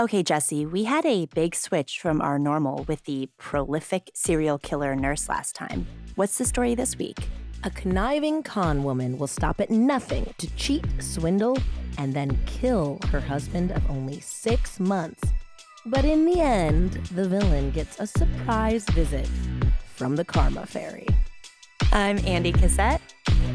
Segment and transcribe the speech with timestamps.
[0.00, 4.96] Okay, Jesse, we had a big switch from our normal with the prolific serial killer
[4.96, 5.86] nurse last time.
[6.14, 7.18] What's the story this week?
[7.64, 11.58] A conniving con woman will stop at nothing to cheat, swindle,
[11.98, 15.22] and then kill her husband of only six months.
[15.84, 19.28] But in the end, the villain gets a surprise visit
[19.96, 21.08] from the Karma Fairy.
[21.92, 23.02] I'm Andy Cassette.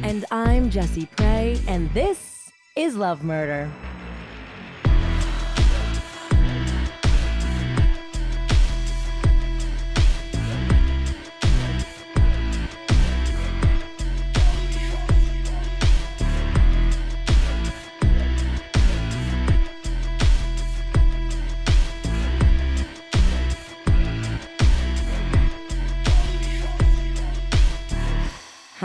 [0.03, 3.67] And I'm Jessie Prey, and this is Love Murder.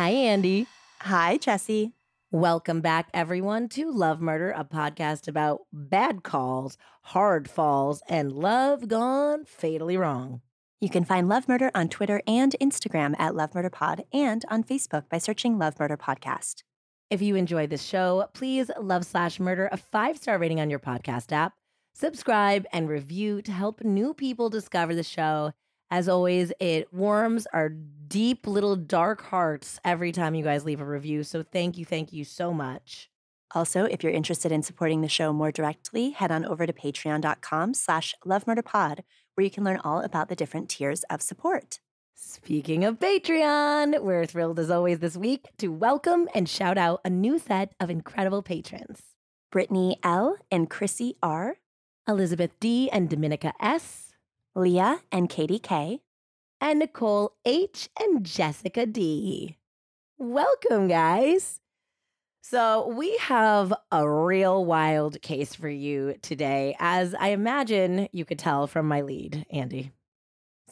[0.01, 0.67] Hi, Andy.
[1.01, 1.93] Hi, Jesse.
[2.33, 8.89] Welcome back, everyone, to Love Murder, a podcast about bad calls, hard falls, and love
[8.89, 10.41] gone fatally wrong.
[10.81, 14.65] You can find Love Murder on Twitter and Instagram at Love Murder Pod and on
[14.65, 16.63] Facebook by searching Love Murder Podcast.
[17.11, 20.79] If you enjoy this show, please love slash murder a five star rating on your
[20.79, 21.53] podcast app,
[21.93, 25.53] subscribe, and review to help new people discover the show.
[25.91, 30.85] As always, it warms our deep little dark hearts every time you guys leave a
[30.85, 31.25] review.
[31.25, 33.11] So thank you, thank you so much.
[33.53, 37.75] Also, if you're interested in supporting the show more directly, head on over to patreon.com
[37.75, 39.01] slash lovemurderpod,
[39.35, 41.81] where you can learn all about the different tiers of support.
[42.15, 47.11] Speaking of Patreon, we're thrilled as always this week to welcome and shout out a
[47.11, 49.01] new set of incredible patrons.
[49.51, 50.37] Brittany L.
[50.53, 51.57] and Chrissy R.,
[52.07, 52.89] Elizabeth D.
[52.91, 54.10] and Dominica S.,
[54.55, 56.01] Leah and Katie K.,
[56.61, 57.89] and Nicole H.
[57.99, 59.57] and Jessica D.
[60.19, 61.61] Welcome, guys.
[62.43, 68.39] So, we have a real wild case for you today, as I imagine you could
[68.39, 69.93] tell from my lead, Andy.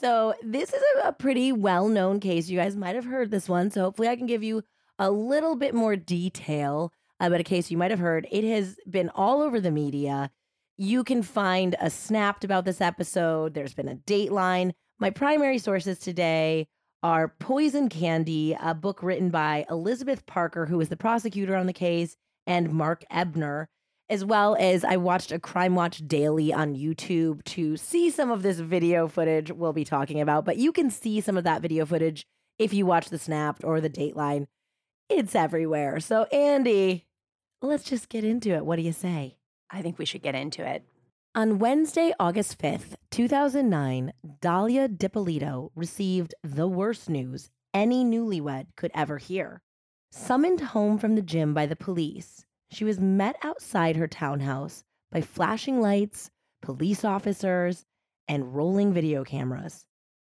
[0.00, 2.48] So, this is a, a pretty well known case.
[2.48, 3.70] You guys might have heard this one.
[3.70, 4.64] So, hopefully, I can give you
[4.98, 8.26] a little bit more detail about a case you might have heard.
[8.30, 10.30] It has been all over the media.
[10.80, 13.52] You can find a snapped about this episode.
[13.52, 14.74] There's been a dateline.
[15.00, 16.68] My primary sources today
[17.02, 21.72] are Poison Candy, a book written by Elizabeth Parker, who is the prosecutor on the
[21.72, 22.16] case,
[22.46, 23.68] and Mark Ebner,
[24.08, 28.42] as well as I watched a Crime Watch Daily on YouTube to see some of
[28.42, 30.44] this video footage we'll be talking about.
[30.44, 32.24] But you can see some of that video footage
[32.56, 34.46] if you watch the Snapped or the Dateline.
[35.08, 35.98] It's everywhere.
[35.98, 37.04] So, Andy,
[37.62, 38.64] let's just get into it.
[38.64, 39.37] What do you say?
[39.70, 40.84] I think we should get into it.
[41.34, 49.18] On Wednesday, August 5th, 2009, Dalia Dippolito received the worst news any newlywed could ever
[49.18, 49.62] hear.
[50.10, 55.20] Summoned home from the gym by the police, she was met outside her townhouse by
[55.20, 56.30] flashing lights,
[56.60, 57.84] police officers,
[58.26, 59.86] and rolling video cameras.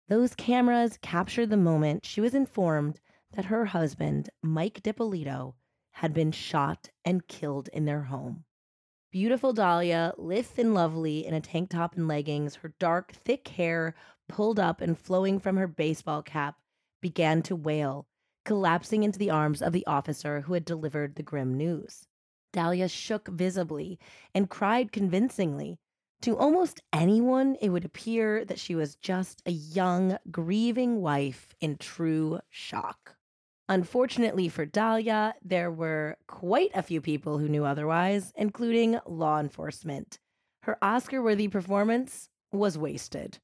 [0.09, 3.01] Those cameras captured the moment she was informed
[3.33, 5.55] that her husband, Mike Dippolito,
[5.93, 8.45] had been shot and killed in their home.
[9.13, 13.95] Beautiful Dalia, lithe and lovely in a tank top and leggings, her dark, thick hair
[14.27, 16.57] pulled up and flowing from her baseball cap,
[17.03, 18.07] began to wail,
[18.47, 22.07] collapsing into the arms of the officer who had delivered the grim news.
[22.55, 23.99] Dalia shook visibly
[24.35, 25.77] and cried convincingly.
[26.23, 31.77] To almost anyone, it would appear that she was just a young, grieving wife in
[31.77, 33.17] true shock.
[33.69, 40.19] Unfortunately for Dalia, there were quite a few people who knew otherwise, including law enforcement.
[40.65, 43.39] Her Oscar worthy performance was wasted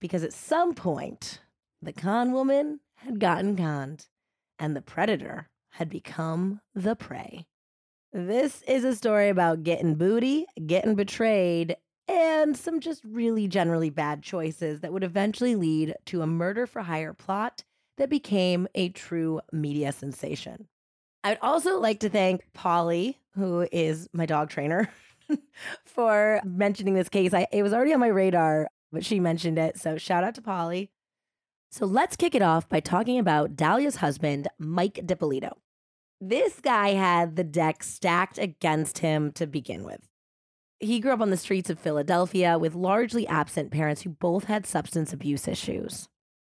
[0.00, 1.40] because at some point,
[1.80, 4.06] the con woman had gotten conned
[4.58, 7.46] and the predator had become the prey.
[8.12, 14.22] This is a story about getting booty, getting betrayed, and some just really generally bad
[14.22, 17.64] choices that would eventually lead to a murder for hire plot
[17.98, 20.68] that became a true media sensation.
[21.24, 24.90] I'd also like to thank Polly, who is my dog trainer,
[25.84, 27.32] for mentioning this case.
[27.32, 29.78] I, it was already on my radar, but she mentioned it.
[29.78, 30.90] So shout out to Polly.
[31.70, 35.56] So let's kick it off by talking about Dalia's husband, Mike Dippolito.
[36.20, 40.08] This guy had the deck stacked against him to begin with.
[40.80, 44.66] He grew up on the streets of Philadelphia with largely absent parents who both had
[44.66, 46.08] substance abuse issues.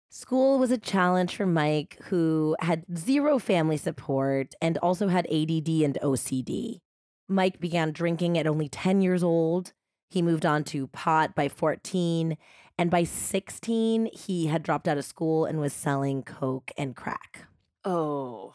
[0.10, 5.68] School was a challenge for Mike, who had zero family support and also had ADD
[5.68, 6.80] and OCD.
[7.28, 9.74] Mike began drinking at only 10 years old.
[10.10, 12.38] He moved on to pot by 14.
[12.78, 17.46] And by 16, he had dropped out of school and was selling coke and crack.
[17.84, 18.54] Oh.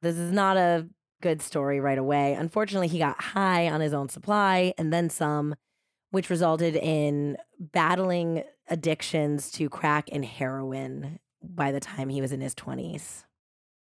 [0.00, 0.88] This is not a
[1.20, 2.34] good story right away.
[2.34, 5.54] Unfortunately, he got high on his own supply and then some
[6.10, 12.40] which resulted in battling addictions to crack and heroin by the time he was in
[12.40, 13.24] his 20s.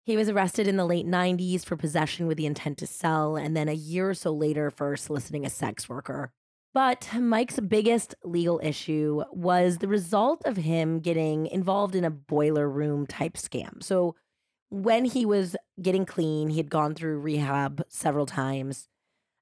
[0.05, 3.57] He was arrested in the late 90s for possession with the intent to sell, and
[3.57, 6.31] then a year or so later for soliciting a sex worker.
[6.75, 12.69] But Mike's biggest legal issue was the result of him getting involved in a boiler
[12.69, 13.81] room type scam.
[13.81, 14.15] So,
[14.69, 18.89] when he was getting clean, he had gone through rehab several times.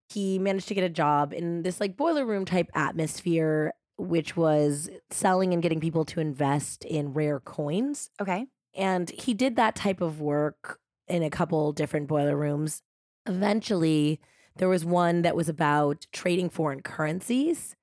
[0.10, 4.90] He managed to get a job in this like boiler room type atmosphere, which was
[5.10, 8.10] selling and getting people to invest in rare coins.
[8.22, 8.48] Okay.
[8.76, 12.82] And he did that type of work in a couple different boiler rooms.
[13.26, 14.20] Eventually,
[14.58, 17.76] there was one that was about trading foreign currencies.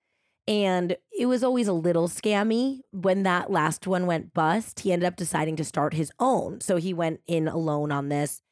[0.49, 2.81] And it was always a little scammy.
[2.91, 6.61] When that last one went bust, he ended up deciding to start his own.
[6.61, 8.43] So he went in alone on this.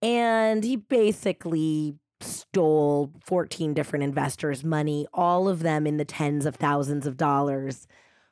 [0.00, 6.56] And he basically stole 14 different investors' money, all of them in the tens of
[6.56, 7.86] thousands of dollars,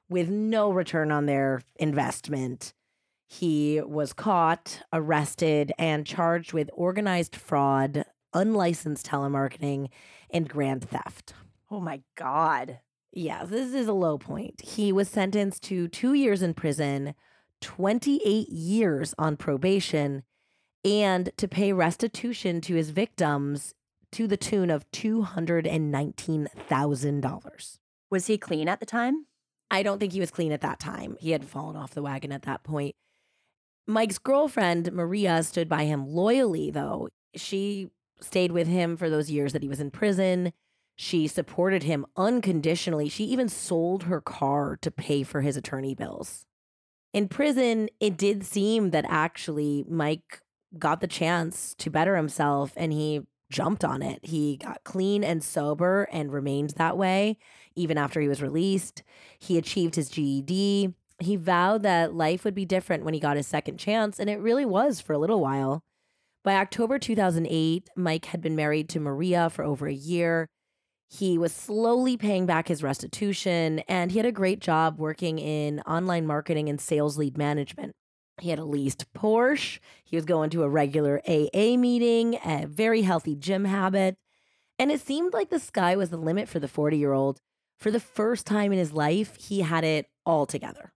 [0.09, 2.73] with no return on their investment.
[3.27, 8.05] He was caught, arrested, and charged with organized fraud,
[8.35, 9.89] unlicensed telemarketing,
[10.31, 11.35] and grand theft.
[11.71, 12.81] Oh my God.
[13.13, 14.61] Yeah, this is a low point.
[14.61, 17.15] He was sentenced to two years in prison,
[17.61, 20.23] 28 years on probation,
[20.85, 23.75] and to pay restitution to his victims
[24.13, 27.79] to the tune of $219,000.
[28.11, 29.27] Was he clean at the time?
[29.71, 31.17] I don't think he was clean at that time.
[31.21, 32.97] He had fallen off the wagon at that point.
[33.87, 37.09] Mike's girlfriend, Maria, stood by him loyally, though.
[37.35, 37.91] She
[38.21, 40.53] stayed with him for those years that he was in prison.
[40.97, 43.09] She supported him unconditionally.
[43.09, 46.45] She even sold her car to pay for his attorney bills.
[47.13, 50.43] In prison, it did seem that actually Mike
[50.79, 54.25] got the chance to better himself and he jumped on it.
[54.25, 57.37] He got clean and sober and remained that way
[57.75, 59.03] even after he was released.
[59.39, 60.95] He achieved his GED.
[61.19, 64.41] He vowed that life would be different when he got his second chance, and it
[64.41, 65.83] really was for a little while.
[66.43, 70.47] By October 2008, Mike had been married to Maria for over a year.
[71.09, 75.81] He was slowly paying back his restitution, and he had a great job working in
[75.81, 77.93] online marketing and sales lead management.
[78.41, 79.79] He had a leased Porsche.
[80.05, 84.17] He was going to a regular AA meeting, a very healthy gym habit.
[84.79, 87.41] And it seemed like the sky was the limit for the 40 year old.
[87.79, 90.93] For the first time in his life, he had it all together.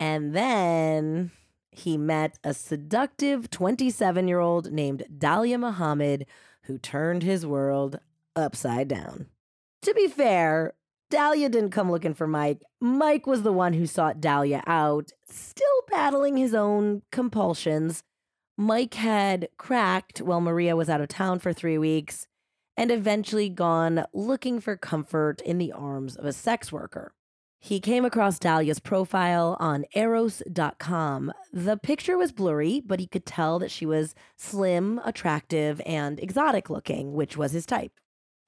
[0.00, 1.32] And then
[1.70, 6.26] he met a seductive 27 year old named Dalia Muhammad
[6.62, 7.98] who turned his world
[8.36, 9.26] upside down.
[9.82, 10.74] To be fair,
[11.10, 12.62] Dalia didn't come looking for Mike.
[12.80, 18.02] Mike was the one who sought Dalia out, still battling his own compulsions.
[18.56, 22.26] Mike had cracked while Maria was out of town for three weeks
[22.76, 27.12] and eventually gone looking for comfort in the arms of a sex worker.
[27.60, 31.32] He came across Dalia's profile on eros.com.
[31.52, 36.70] The picture was blurry, but he could tell that she was slim, attractive, and exotic
[36.70, 37.92] looking, which was his type.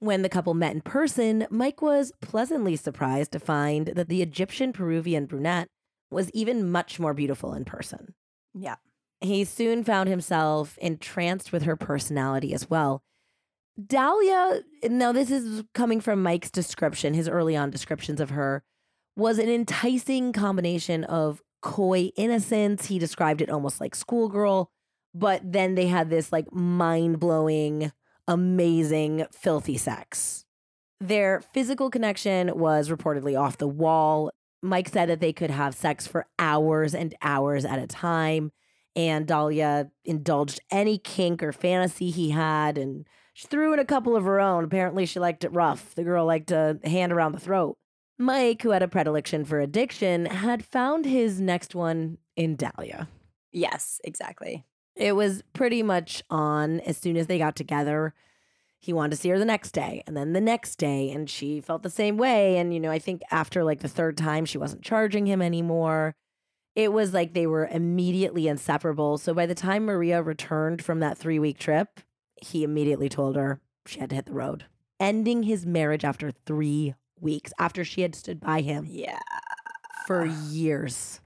[0.00, 4.72] When the couple met in person, Mike was pleasantly surprised to find that the Egyptian
[4.72, 5.68] Peruvian brunette
[6.10, 8.14] was even much more beautiful in person.
[8.54, 8.76] Yeah.
[9.20, 13.02] He soon found himself entranced with her personality as well.
[13.78, 18.62] Dalia, now this is coming from Mike's description, his early on descriptions of her
[19.16, 22.86] was an enticing combination of coy innocence.
[22.86, 24.70] He described it almost like schoolgirl,
[25.14, 27.92] but then they had this like mind blowing,
[28.30, 30.44] amazing, filthy sex.
[31.00, 34.30] Their physical connection was reportedly off the wall.
[34.62, 38.52] Mike said that they could have sex for hours and hours at a time.
[38.94, 44.16] And Dalia indulged any kink or fantasy he had and she threw in a couple
[44.16, 44.64] of her own.
[44.64, 45.94] Apparently, she liked it rough.
[45.94, 47.78] The girl liked a hand around the throat.
[48.18, 53.08] Mike, who had a predilection for addiction, had found his next one in Dalia.
[53.50, 54.66] Yes, exactly.
[55.00, 58.12] It was pretty much on as soon as they got together.
[58.78, 61.60] He wanted to see her the next day and then the next day, and she
[61.60, 62.58] felt the same way.
[62.58, 66.14] And, you know, I think after like the third time, she wasn't charging him anymore.
[66.76, 69.16] It was like they were immediately inseparable.
[69.18, 72.00] So by the time Maria returned from that three week trip,
[72.42, 74.66] he immediately told her she had to hit the road,
[74.98, 79.18] ending his marriage after three weeks after she had stood by him Yeah.
[80.06, 81.19] for years.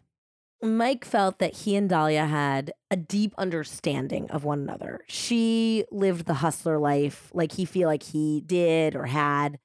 [0.64, 5.00] Mike felt that he and Dalia had a deep understanding of one another.
[5.08, 9.58] She lived the hustler life like he feel like he did or had.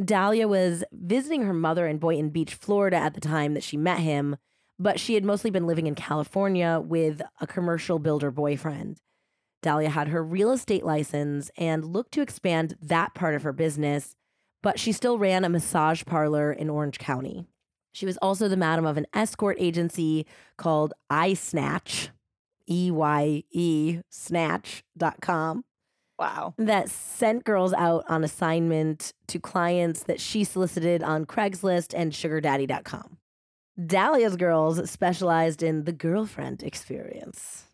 [0.00, 4.00] Dalia was visiting her mother in Boynton Beach, Florida at the time that she met
[4.00, 4.36] him,
[4.78, 8.98] but she had mostly been living in California with a commercial builder boyfriend.
[9.62, 14.16] Dalia had her real estate license and looked to expand that part of her business
[14.62, 17.46] but she still ran a massage parlor in Orange County.
[17.92, 22.08] She was also the madam of an escort agency called iSnatch,
[22.68, 25.64] E Y E snatch.com,
[26.18, 26.54] Wow.
[26.58, 33.16] that sent girls out on assignment to clients that she solicited on Craigslist and sugardaddy.com.
[33.78, 37.64] Dalia's girls specialized in the girlfriend experience,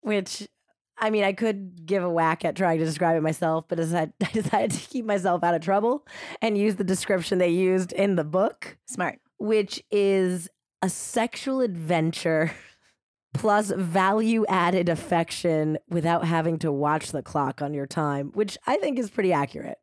[0.00, 0.48] which
[1.02, 4.10] I mean, I could give a whack at trying to describe it myself, but I
[4.20, 6.06] I decided to keep myself out of trouble
[6.42, 9.18] and use the description they used in the book, Smart.
[9.40, 10.48] Which is
[10.82, 12.52] a sexual adventure
[13.34, 18.76] plus value added affection without having to watch the clock on your time, which I
[18.76, 19.78] think is pretty accurate.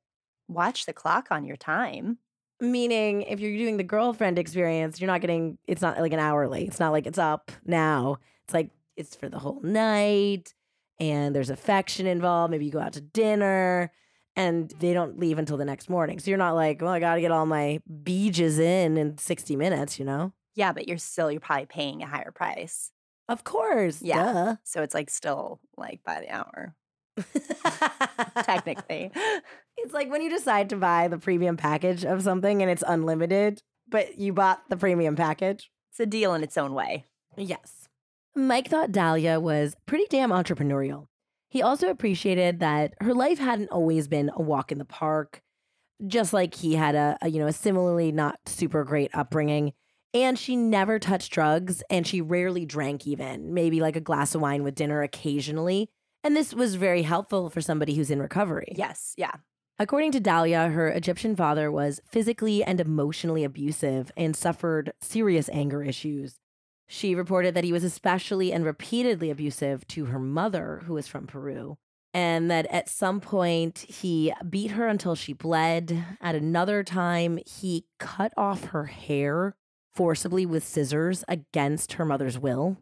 [0.48, 2.20] Watch the clock on your time.
[2.60, 6.66] Meaning, if you're doing the girlfriend experience, you're not getting, it's not like an hourly.
[6.66, 8.18] It's not like it's up now.
[8.46, 10.54] It's like it's for the whole night
[11.00, 12.52] and there's affection involved.
[12.52, 13.92] Maybe you go out to dinner
[14.38, 16.20] and they don't leave until the next morning.
[16.20, 19.56] So you're not like, well, I got to get all my beaches in in 60
[19.58, 20.32] minutes, you know?
[20.56, 22.91] Yeah, but you're still you're probably paying a higher price.
[23.27, 24.01] Of course.
[24.01, 24.56] Yeah.
[24.63, 26.75] So it's like still like by the hour,
[28.44, 29.12] technically.
[29.77, 33.62] It's like when you decide to buy the premium package of something and it's unlimited,
[33.89, 35.70] but you bought the premium package.
[35.91, 37.06] it's a deal in its own way.
[37.36, 37.88] Yes.
[38.36, 41.08] Mike thought Dalia was pretty damn entrepreneurial.
[41.50, 45.42] He also appreciated that her life hadn't always been a walk in the park,
[46.06, 49.74] just like he had a, a you know, a similarly not super great upbringing.
[50.13, 54.42] And she never touched drugs and she rarely drank even, maybe like a glass of
[54.42, 55.89] wine with dinner occasionally.
[56.24, 58.74] And this was very helpful for somebody who's in recovery.
[58.75, 59.13] Yes.
[59.18, 59.34] Yeah.
[59.80, 65.84] According to Dalia, her Egyptian father was physically and emotionally abusive and suffered serious anger
[65.84, 66.39] issues.
[66.88, 71.27] She reported that he was especially and repeatedly abusive to her mother, who was from
[71.27, 71.77] Peru,
[72.13, 76.06] and that at some point he beat her until she bled.
[76.22, 79.56] At another time, he cut off her hair
[79.94, 82.77] forcibly with scissors against her mother's will.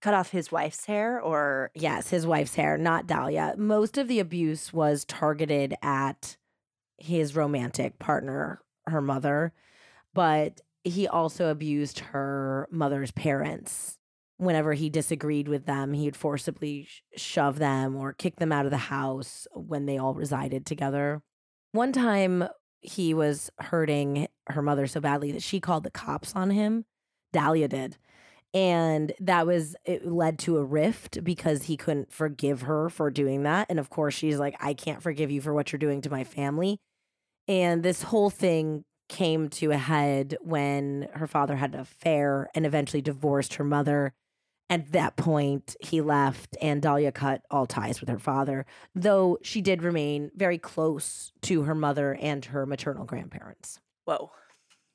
[0.00, 3.56] Cut off his wife's hair or Yes, his wife's hair, not Dalia.
[3.58, 6.36] Most of the abuse was targeted at
[6.98, 9.52] his romantic partner, her mother,
[10.14, 13.98] but he also abused her mother's parents.
[14.38, 18.70] Whenever he disagreed with them, he'd forcibly sh- shove them or kick them out of
[18.70, 21.22] the house when they all resided together.
[21.72, 22.48] One time,
[22.80, 26.84] he was hurting her mother so badly that she called the cops on him.
[27.32, 27.96] Dalia did
[28.54, 33.42] and that was it led to a rift because he couldn't forgive her for doing
[33.44, 36.10] that and of course she's like i can't forgive you for what you're doing to
[36.10, 36.78] my family
[37.48, 42.64] and this whole thing came to a head when her father had an affair and
[42.64, 44.14] eventually divorced her mother
[44.70, 48.64] at that point he left and dalia cut all ties with her father
[48.94, 54.30] though she did remain very close to her mother and her maternal grandparents whoa.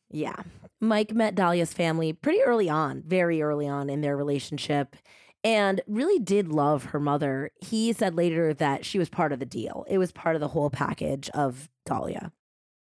[0.10, 0.36] yeah.
[0.82, 4.96] Mike met Dalia's family pretty early on, very early on in their relationship,
[5.44, 7.52] and really did love her mother.
[7.62, 10.50] He said later that she was part of the deal, it was part of the
[10.50, 12.32] whole package of Dalia.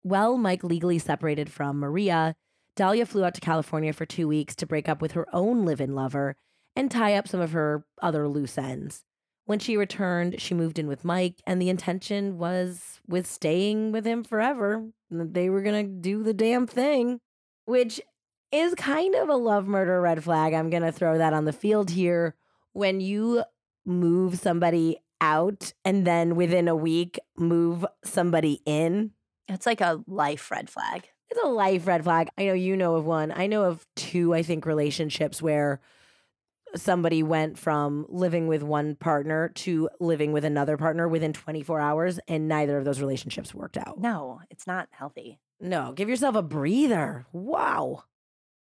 [0.03, 2.35] Well, Mike legally separated from Maria.
[2.75, 5.81] Dalia flew out to California for two weeks to break up with her own live
[5.81, 6.35] in lover
[6.75, 9.03] and tie up some of her other loose ends.
[9.45, 14.05] When she returned, she moved in with Mike, and the intention was with staying with
[14.05, 14.87] him forever.
[15.09, 17.19] They were going to do the damn thing,
[17.65, 17.99] which
[18.51, 20.53] is kind of a love murder red flag.
[20.53, 22.35] I'm going to throw that on the field here.
[22.73, 23.43] When you
[23.85, 29.11] move somebody out and then within a week move somebody in,
[29.49, 31.07] It's like a life red flag.
[31.29, 32.29] it's a life red flag.
[32.37, 33.31] I know you know of one.
[33.35, 35.79] I know of two, I think, relationships where
[36.75, 42.19] somebody went from living with one partner to living with another partner within 24 hours,
[42.27, 43.99] and neither of those relationships worked out.
[43.99, 45.39] No, it's not healthy.
[45.59, 47.25] No, give yourself a breather.
[47.33, 48.03] Wow.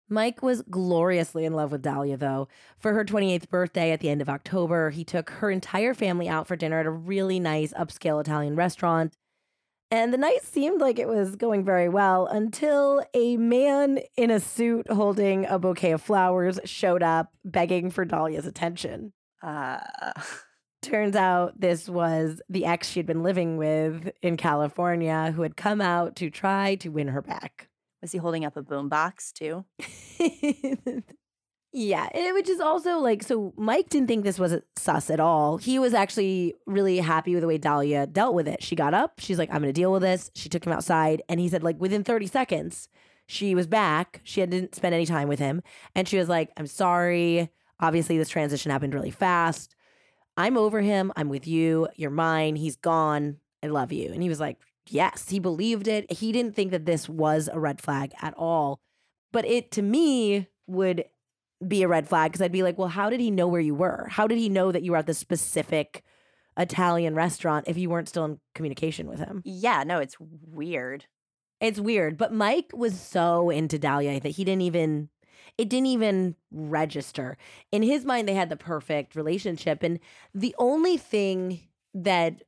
[0.09, 2.49] Mike was gloriously in love with Dalia, though.
[2.79, 6.47] For her 28th birthday at the end of October, he took her entire family out
[6.47, 9.13] for dinner at a really nice upscale Italian restaurant.
[9.91, 14.39] And the night seemed like it was going very well until a man in a
[14.39, 19.13] suit holding a bouquet of flowers showed up begging for Dalia's attention.
[19.43, 19.79] Uh,
[20.83, 25.81] Turns out this was the ex she'd been living with in California who had come
[25.81, 27.69] out to try to win her back.
[28.01, 29.65] was he holding up a boombox too?
[31.87, 33.53] yeah, it- which is also like so.
[33.57, 35.59] Mike didn't think this was sus at all.
[35.59, 38.63] He was actually really happy with the way Dalia dealt with it.
[38.63, 39.21] She got up.
[39.21, 41.63] She's like, "I'm going to deal with this." She took him outside, and he said,
[41.63, 42.89] like within 30 seconds,
[43.27, 44.21] she was back.
[44.25, 45.63] She didn't spend any time with him,
[45.95, 47.51] and she was like, "I'm sorry.
[47.81, 49.75] Obviously, this transition happened really fast.
[50.37, 51.13] I'm over him.
[51.17, 51.89] I'm with you.
[51.97, 52.57] You're mine.
[52.57, 53.37] He's gone.
[53.63, 54.59] I love you." And he was like,
[54.91, 56.11] yes, he believed it.
[56.11, 58.81] He didn't think that this was a red flag at all.
[59.33, 61.05] But it to me would
[61.67, 63.75] be a red flag because I'd be like, well, how did he know where you
[63.75, 64.07] were?
[64.11, 66.05] How did he know that you were at this specific
[66.57, 69.43] Italian restaurant if you weren't still in communication with him?
[69.45, 71.07] Yeah, no, it's weird.
[71.61, 72.17] It's weird.
[72.17, 75.09] But Mike was so into Dalia that he didn't even
[75.57, 77.37] it didn't even register.
[77.73, 79.83] In his mind, they had the perfect relationship.
[79.83, 79.99] And
[80.33, 81.61] the only thing
[81.95, 82.43] that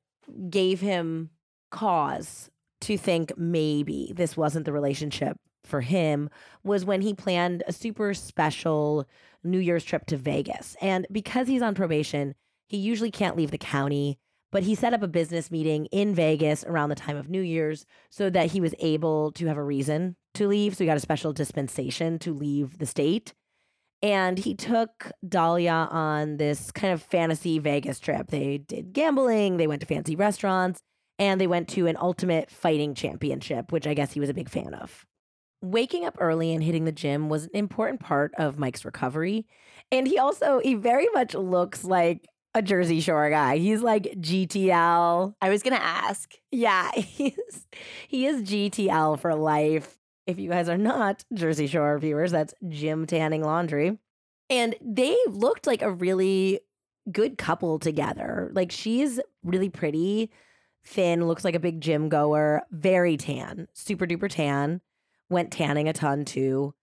[0.49, 1.31] gave him
[1.71, 2.50] cause
[2.83, 5.37] to think maybe this wasn't the relationship
[5.71, 6.29] for him
[6.62, 9.07] was when he planned a super special
[9.43, 10.77] New Year's trip to Vegas.
[10.81, 12.35] And because he's on probation,
[12.69, 14.19] he usually can't leave the county,
[14.53, 17.87] but he set up a business meeting in Vegas around the time of New Year's
[18.11, 20.75] so that he was able to have a reason to leave.
[20.75, 23.33] So he got a special dispensation to leave the state.
[24.03, 28.29] And he took Dalia on this kind of fantasy Vegas trip.
[28.29, 30.81] They did gambling, they went to fancy restaurants,
[31.19, 34.49] and they went to an ultimate fighting championship, which I guess he was a big
[34.49, 35.07] fan of.
[35.62, 39.47] Waking up early and hitting the gym was an important part of Mike's recovery.
[39.93, 43.59] And he also, he very much looks like a Jersey Shore guy.
[43.59, 45.35] He's like GTL.
[45.40, 46.33] I was going to ask.
[46.50, 47.67] Yeah, he's,
[48.09, 49.99] he is GTL for life.
[50.26, 53.99] If you guys are not Jersey Shore viewers, that's Gym Tanning Laundry.
[54.49, 56.61] And they looked like a really
[57.11, 58.50] good couple together.
[58.52, 60.31] Like she's really pretty,
[60.85, 64.81] thin, looks like a big gym goer, very tan, super duper tan,
[65.31, 66.75] went tanning a ton too.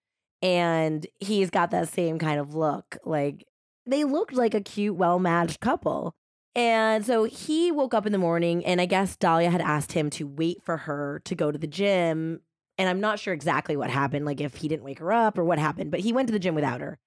[0.41, 2.97] And he's got that same kind of look.
[3.05, 3.45] Like
[3.85, 6.15] they looked like a cute, well matched couple.
[6.55, 10.09] And so he woke up in the morning, and I guess Dalia had asked him
[10.11, 12.39] to wait for her to go to the gym.
[12.79, 15.43] And I'm not sure exactly what happened, like if he didn't wake her up or
[15.43, 16.97] what happened, but he went to the gym without her.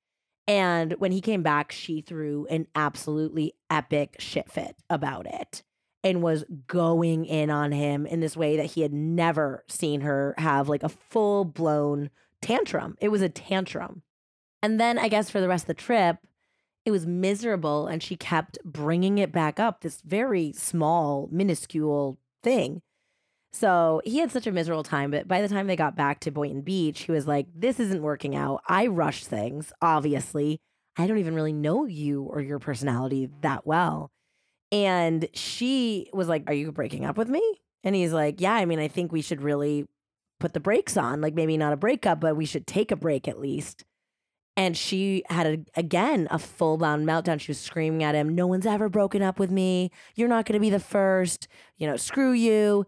[0.47, 5.65] And when he came back, she threw an absolutely epic shit fit about it
[6.03, 10.35] and was going in on him in this way that he had never seen her
[10.39, 12.97] have like a full blown tantrum.
[13.01, 14.03] It was a tantrum.
[14.63, 16.19] And then I guess for the rest of the trip,
[16.85, 22.83] it was miserable and she kept bringing it back up, this very small, minuscule thing.
[23.53, 26.31] So he had such a miserable time, but by the time they got back to
[26.31, 28.63] Boynton Beach, he was like, This isn't working out.
[28.69, 30.61] I rush things, obviously.
[30.97, 34.11] I don't even really know you or your personality that well.
[34.73, 37.43] And she was like, Are you breaking up with me?
[37.83, 39.87] And he's like, Yeah, I mean, I think we should really
[40.39, 41.21] put the brakes on.
[41.21, 43.85] Like, maybe not a breakup, but we should take a break at least.
[44.57, 47.41] And she had a, again a full blown meltdown.
[47.41, 49.91] She was screaming at him, No one's ever broken up with me.
[50.15, 51.49] You're not going to be the first.
[51.77, 52.87] You know, screw you.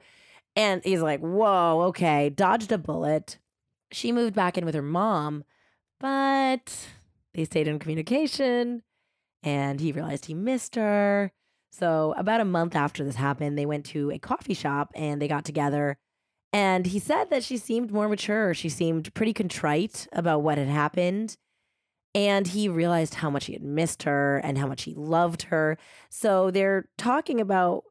[0.55, 3.39] And he's like, Whoa, okay, dodged a bullet.
[3.91, 5.45] She moved back in with her mom,
[6.01, 6.89] but
[7.35, 8.83] they stayed in communication
[9.43, 11.33] and he realized he missed her.
[11.73, 15.27] So, about a month after this happened, they went to a coffee shop and they
[15.27, 15.97] got together.
[16.53, 18.53] And he said that she seemed more mature.
[18.53, 21.39] She seemed pretty contrite about what had happened.
[22.15, 25.79] And he realized how much he had missed her and how much he loved her.
[26.11, 27.85] So, they're talking about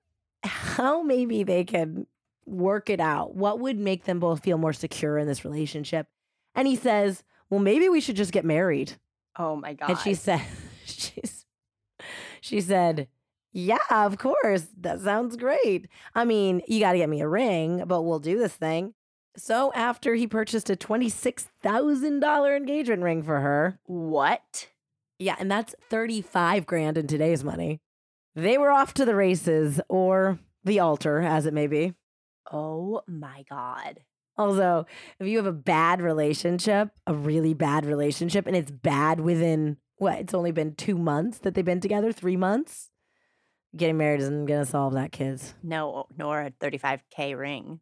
[0.43, 2.05] how maybe they can
[2.45, 3.35] work it out.
[3.35, 6.05] What would make them both feel more secure in this relationship?
[6.53, 8.93] And he says, Well, maybe we should just get married.
[9.35, 9.89] Oh my God.
[9.89, 10.43] And she said,
[10.85, 11.47] she's,
[12.41, 13.07] she said,
[13.53, 14.67] yeah, of course.
[14.79, 15.87] That sounds great.
[16.15, 18.93] I mean, you got to get me a ring, but we'll do this thing.
[19.37, 24.67] So after he purchased a $26,000 engagement ring for her, What?
[25.19, 27.79] yeah, and that's 35 grand in today's money.
[28.35, 31.93] They were off to the races or the altar as it may be.
[32.51, 34.01] Oh my God.
[34.37, 34.85] Also,
[35.19, 40.19] if you have a bad relationship, a really bad relationship, and it's bad within what?
[40.19, 42.89] It's only been two months that they've been together, three months.
[43.75, 45.53] Getting married isn't gonna solve that, kids.
[45.63, 47.79] No, nor a 35K ring.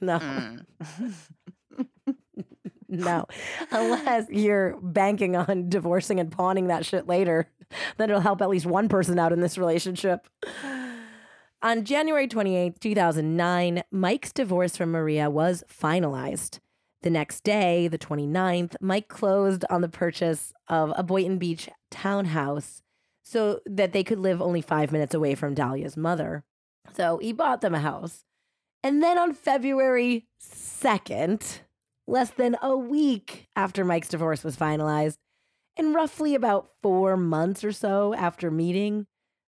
[0.00, 0.20] No,
[2.88, 3.26] no,
[3.72, 7.48] unless you're banking on divorcing and pawning that shit later,
[7.96, 10.28] then it'll help at least one person out in this relationship.
[11.62, 16.60] On January 28th, 2009, Mike's divorce from Maria was finalized.
[17.04, 22.80] The next day, the 29th, Mike closed on the purchase of a Boynton Beach townhouse
[23.22, 26.44] so that they could live only five minutes away from Dalia's mother.
[26.94, 28.24] So he bought them a house.
[28.82, 31.60] And then on February 2nd,
[32.06, 35.16] less than a week after Mike's divorce was finalized,
[35.76, 39.04] and roughly about four months or so after meeting,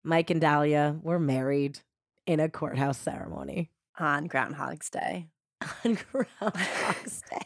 [0.06, 1.80] Mike and Dalia were married
[2.26, 5.28] in a courthouse ceremony On Groundhog's Day.
[5.86, 7.46] on Groundhog's Day.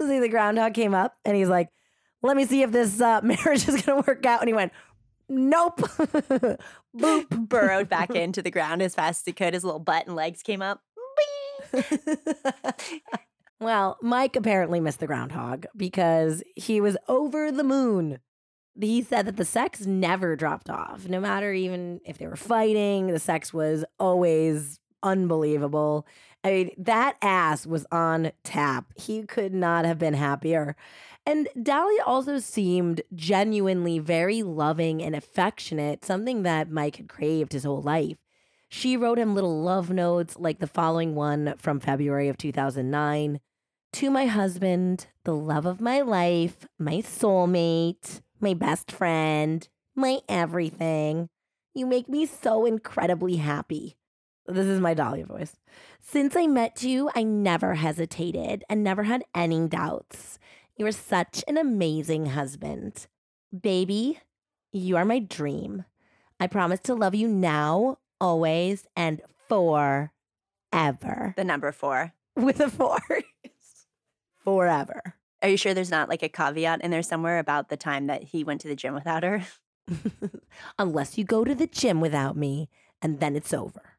[0.00, 1.68] See, the groundhog came up and he's like,
[2.22, 4.40] let me see if this uh, marriage is going to work out.
[4.40, 4.72] And he went,
[5.28, 5.80] Nope.
[6.96, 7.48] Boop.
[7.48, 9.54] Burrowed back into the ground as fast as he could.
[9.54, 10.82] His little butt and legs came up.
[13.60, 18.18] well, Mike apparently missed the groundhog because he was over the moon.
[18.78, 23.06] He said that the sex never dropped off, no matter even if they were fighting,
[23.06, 26.06] the sex was always unbelievable.
[26.44, 28.92] I mean, that ass was on tap.
[28.96, 30.74] He could not have been happier.
[31.24, 37.62] And Dalia also seemed genuinely very loving and affectionate, something that Mike had craved his
[37.64, 38.16] whole life.
[38.68, 43.38] She wrote him little love notes like the following one from February of 2009
[43.92, 51.28] To my husband, the love of my life, my soulmate, my best friend, my everything.
[51.74, 53.96] You make me so incredibly happy.
[54.46, 55.56] This is my Dalia voice.
[56.00, 60.38] Since I met you, I never hesitated and never had any doubts.
[60.76, 63.06] You are such an amazing husband.
[63.58, 64.18] Baby,
[64.72, 65.84] you are my dream.
[66.40, 70.10] I promise to love you now, always, and forever.
[71.36, 72.12] The number four.
[72.34, 72.98] With a four.
[74.44, 75.14] forever.
[75.40, 78.24] Are you sure there's not like a caveat in there somewhere about the time that
[78.24, 79.46] he went to the gym without her?
[80.78, 82.68] Unless you go to the gym without me,
[83.00, 83.91] and then it's over.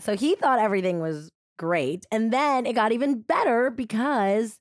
[0.00, 2.04] So he thought everything was great.
[2.10, 4.60] And then it got even better because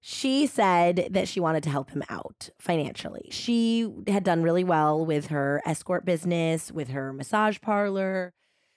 [0.00, 3.28] she said that she wanted to help him out financially.
[3.30, 8.32] She had done really well with her escort business, with her massage parlor.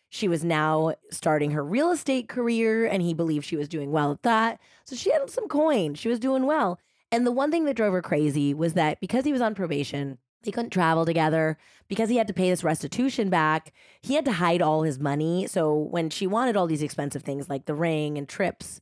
[0.10, 4.12] She was now starting her real estate career, and he believed she was doing well
[4.12, 4.60] at that.
[4.86, 5.96] So she had some coin.
[5.96, 6.80] She was doing well.
[7.12, 10.20] And the one thing that drove her crazy was that because he was on probation,
[10.46, 13.74] they couldn't travel together because he had to pay this restitution back.
[14.02, 15.48] He had to hide all his money.
[15.48, 18.82] So when she wanted all these expensive things like the ring and trips,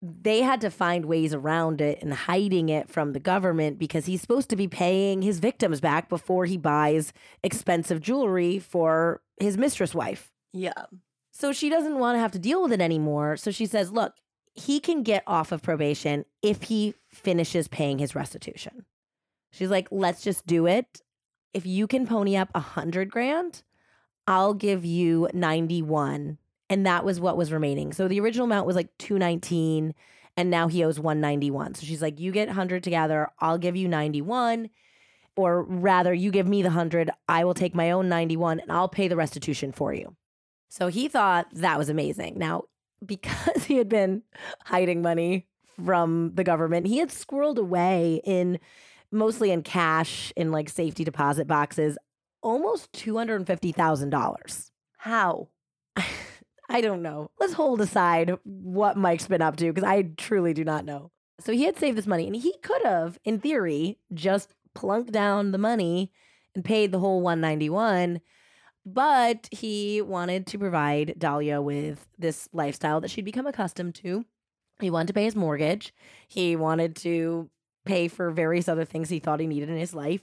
[0.00, 4.20] they had to find ways around it and hiding it from the government because he's
[4.20, 9.94] supposed to be paying his victims back before he buys expensive jewelry for his mistress
[9.94, 10.32] wife.
[10.52, 10.86] Yeah.
[11.32, 13.36] So she doesn't want to have to deal with it anymore.
[13.36, 14.14] So she says, look,
[14.54, 18.84] he can get off of probation if he finishes paying his restitution.
[19.50, 21.02] She's like, let's just do it.
[21.54, 23.62] If you can pony up a hundred grand,
[24.26, 26.38] I'll give you 91.
[26.70, 27.92] And that was what was remaining.
[27.92, 29.94] So the original amount was like 219
[30.36, 31.74] and now he owes 191.
[31.74, 34.70] So she's like, you get 100 together, I'll give you 91.
[35.34, 38.88] Or rather, you give me the 100, I will take my own 91 and I'll
[38.88, 40.14] pay the restitution for you.
[40.68, 42.38] So he thought that was amazing.
[42.38, 42.64] Now,
[43.04, 44.22] because he had been
[44.64, 45.46] hiding money
[45.84, 48.60] from the government, he had squirreled away in
[49.10, 51.98] mostly in cash in like safety deposit boxes,
[52.42, 54.70] almost $250,000.
[54.98, 55.48] How?
[56.70, 57.30] I don't know.
[57.40, 61.10] Let's hold aside what Mike's been up to because I truly do not know.
[61.40, 65.52] So he had saved this money and he could have, in theory, just plunked down
[65.52, 66.12] the money
[66.54, 68.20] and paid the whole 191
[68.94, 74.24] but he wanted to provide Dalia with this lifestyle that she'd become accustomed to.
[74.80, 75.92] He wanted to pay his mortgage.
[76.26, 77.50] He wanted to
[77.88, 80.20] pay for various other things he thought he needed in his life.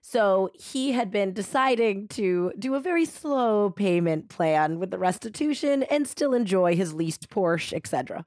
[0.00, 5.84] So he had been deciding to do a very slow payment plan with the restitution
[5.84, 8.24] and still enjoy his leased Porsche, etc.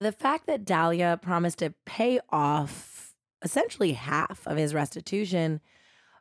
[0.00, 3.14] The fact that Dalia promised to pay off
[3.44, 5.60] essentially half of his restitution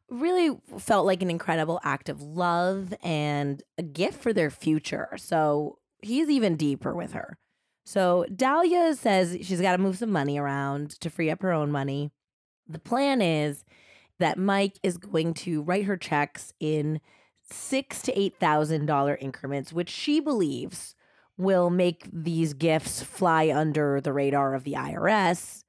[0.10, 5.10] really felt like an incredible act of love and a gift for their future.
[5.18, 7.38] So he's even deeper with her.
[7.86, 11.72] So Dalia says she's got to move some money around to free up her own
[11.72, 12.12] money.
[12.68, 13.64] The plan is
[14.20, 17.02] that Mike is going to write her checks in
[17.50, 20.96] six to eight thousand dollar increments, which she believes
[21.38, 25.64] will make these gifts fly under the radar of the IRS.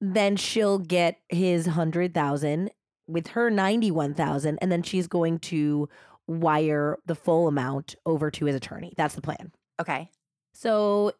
[0.00, 2.70] Then she'll get his hundred thousand
[3.06, 5.88] with her ninety one thousand, and then she's going to
[6.26, 8.92] wire the full amount over to his attorney.
[8.96, 9.52] That's the plan.
[9.80, 10.10] Okay.
[10.52, 11.12] So,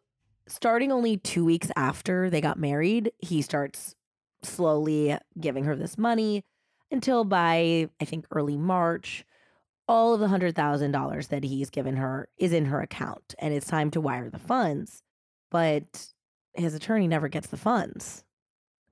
[0.47, 3.95] starting only two weeks after they got married, he starts
[4.41, 6.43] slowly giving her this money
[6.91, 9.25] until by, I think, early March,
[9.87, 13.91] all of the $100,000 that he's given her is in her account and it's time
[13.91, 15.01] to wire the funds.
[15.49, 16.07] But
[16.53, 18.23] his attorney never gets the funds.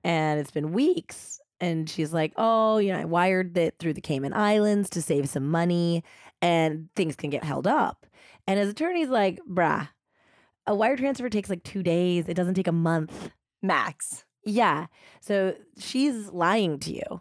[0.04, 1.40] And it's been weeks.
[1.60, 5.28] And she's like, oh, you know, I wired it through the Cayman Islands to save
[5.28, 6.04] some money
[6.42, 8.06] and things can get held up.
[8.46, 9.88] And his attorney's like, brah,
[10.66, 12.28] a wire transfer takes like two days.
[12.28, 13.30] It doesn't take a month.
[13.62, 14.24] Max.
[14.44, 14.86] Yeah.
[15.20, 17.20] So she's lying to you.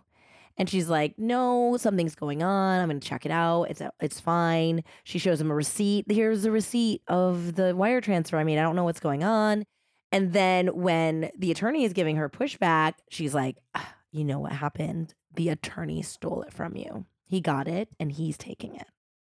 [0.58, 2.80] And she's like, "No, something's going on.
[2.80, 3.64] I'm going to check it out.
[3.64, 6.06] It's uh, it's fine." She shows him a receipt.
[6.10, 8.38] Here's a receipt of the wire transfer.
[8.38, 9.66] I mean, I don't know what's going on.
[10.14, 14.54] And then when the attorney is giving her pushback, she's like, ah, "You know what
[14.54, 15.14] happened?
[15.34, 18.88] The attorney stole it from you." He got it and he's taking it.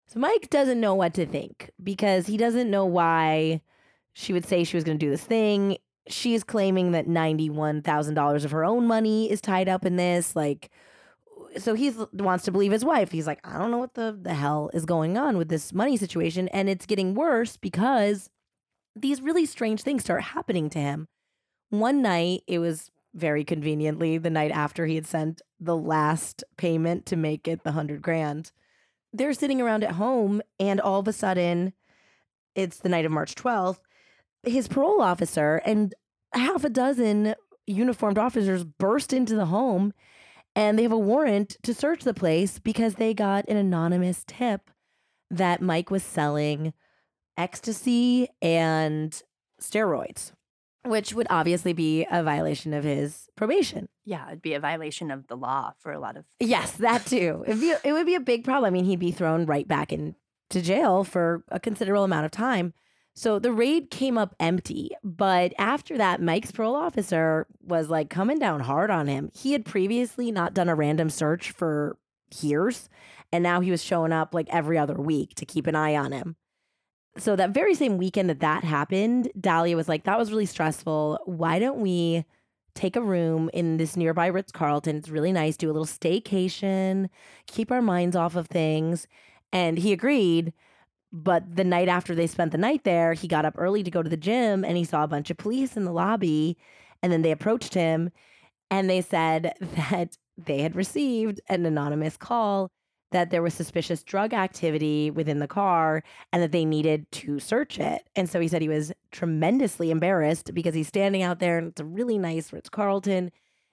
[0.06, 3.62] So Mike doesn't know what to think because he doesn't know why
[4.12, 5.78] she would say she was going to do this thing.
[6.08, 10.34] She is claiming that $91,000 of her own money is tied up in this.
[10.34, 10.70] Like,
[11.58, 13.12] so he wants to believe his wife.
[13.12, 15.96] He's like, I don't know what the, the hell is going on with this money
[15.96, 16.48] situation.
[16.48, 18.30] And it's getting worse because
[18.96, 21.08] these really strange things start happening to him.
[21.70, 27.06] One night, it was very conveniently the night after he had sent the last payment
[27.06, 28.52] to make it the hundred grand
[29.12, 31.72] they're sitting around at home and all of a sudden
[32.54, 33.80] it's the night of March 12th
[34.42, 35.94] his parole officer and
[36.32, 37.34] half a dozen
[37.66, 39.92] uniformed officers burst into the home
[40.54, 44.70] and they have a warrant to search the place because they got an anonymous tip
[45.30, 46.72] that Mike was selling
[47.36, 49.22] ecstasy and
[49.60, 50.32] steroids
[50.84, 53.88] which would obviously be a violation of his probation.
[54.04, 56.24] Yeah, it'd be a violation of the law for a lot of.
[56.40, 57.44] Yes, that too.
[57.46, 58.68] It'd be, it would be a big problem.
[58.68, 60.14] I mean, he'd be thrown right back into
[60.50, 62.74] jail for a considerable amount of time.
[63.18, 64.92] So the raid came up empty.
[65.02, 69.30] But after that, Mike's parole officer was like coming down hard on him.
[69.34, 71.98] He had previously not done a random search for
[72.40, 72.88] years.
[73.32, 76.12] And now he was showing up like every other week to keep an eye on
[76.12, 76.36] him
[77.18, 81.18] so that very same weekend that that happened, Dalia was like, that was really stressful.
[81.26, 82.24] Why don't we
[82.74, 84.96] take a room in this nearby Ritz Carlton?
[84.96, 87.08] It's really nice, do a little staycation,
[87.46, 89.06] keep our minds off of things.
[89.52, 90.52] And he agreed.
[91.12, 94.02] But the night after they spent the night there, he got up early to go
[94.02, 96.56] to the gym and he saw a bunch of police in the lobby.
[97.02, 98.10] And then they approached him
[98.70, 102.70] and they said that they had received an anonymous call
[103.10, 107.78] that there was suspicious drug activity within the car and that they needed to search
[107.78, 108.02] it.
[108.14, 111.80] And so he said he was tremendously embarrassed because he's standing out there and it's
[111.80, 113.30] a really nice Ritz Carlton.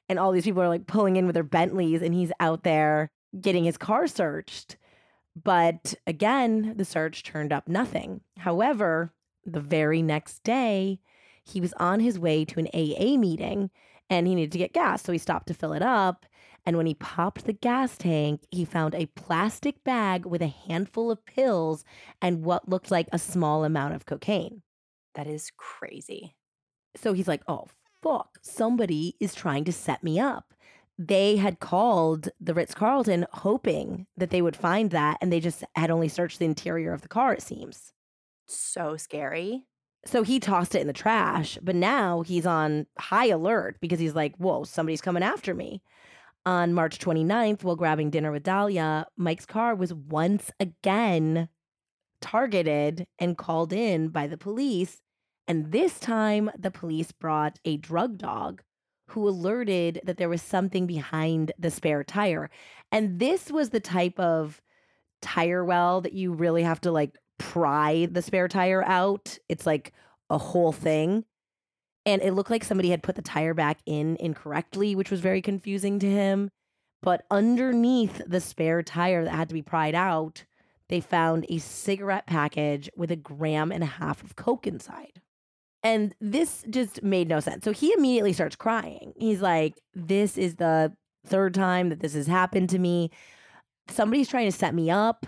[0.08, 3.12] And all these people are like pulling in with their Bentleys and he's out there
[3.40, 4.78] getting his car searched.
[5.42, 8.22] But again, the search turned up nothing.
[8.38, 9.14] However,
[9.46, 11.00] the very next day,
[11.44, 13.70] he was on his way to an AA meeting
[14.10, 15.04] and he needed to get gas.
[15.04, 16.26] So he stopped to fill it up
[16.66, 21.12] and when he popped the gas tank, he found a plastic bag with a handful
[21.12, 21.86] of pills
[22.22, 24.64] and what looked like a small amount of cocaine.
[25.14, 26.36] That is crazy.
[26.96, 27.68] So he's like, oh,
[28.02, 30.54] fuck, somebody is trying to set me up.
[30.98, 35.64] They had called the Ritz Carlton hoping that they would find that, and they just
[35.76, 37.92] had only searched the interior of the car, it seems.
[38.48, 39.66] So scary.
[40.06, 44.16] So he tossed it in the trash, but now he's on high alert because he's
[44.16, 45.82] like, whoa, somebody's coming after me.
[46.46, 51.50] On March 29th, while grabbing dinner with Dalia, Mike's car was once again
[52.22, 55.02] targeted and called in by the police.
[55.48, 58.62] And this time, the police brought a drug dog
[59.08, 62.50] who alerted that there was something behind the spare tire.
[62.92, 64.62] And this was the type of
[65.22, 69.38] tire well that you really have to like pry the spare tire out.
[69.50, 69.94] It's like
[70.30, 71.26] a whole thing
[72.06, 75.42] and it looked like somebody had put the tire back in incorrectly, which was very
[75.42, 76.52] confusing to him.
[77.02, 80.46] But underneath the spare tire that had to be pried out,
[80.88, 85.22] they found a cigarette package with a gram and a half of coke inside.
[85.86, 87.64] And this just made no sense.
[87.64, 89.14] So he immediately starts crying.
[89.18, 90.92] He's like, This is the
[91.28, 93.12] third time that this has happened to me.
[93.88, 95.28] Somebody's trying to set me up.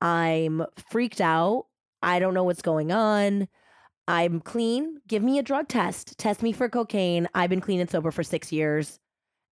[0.00, 1.66] I'm freaked out.
[2.04, 3.48] I don't know what's going on.
[4.06, 4.98] I'm clean.
[5.08, 6.16] Give me a drug test.
[6.18, 7.26] Test me for cocaine.
[7.34, 9.00] I've been clean and sober for six years.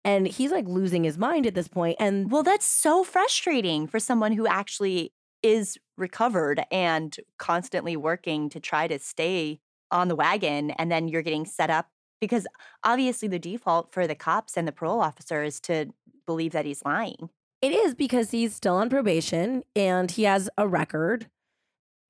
[0.05, 1.97] And he's like losing his mind at this point.
[2.01, 5.13] And well, that's so frustrating for someone who actually
[5.45, 10.71] is recovered and constantly working to try to stay on the wagon.
[10.73, 11.89] And then you're getting set up
[12.21, 12.47] because
[12.85, 15.87] obviously the default for the cops and the parole officer is to
[16.27, 17.31] believe that he's lying.
[17.63, 21.29] It is because he's still on probation and he has a record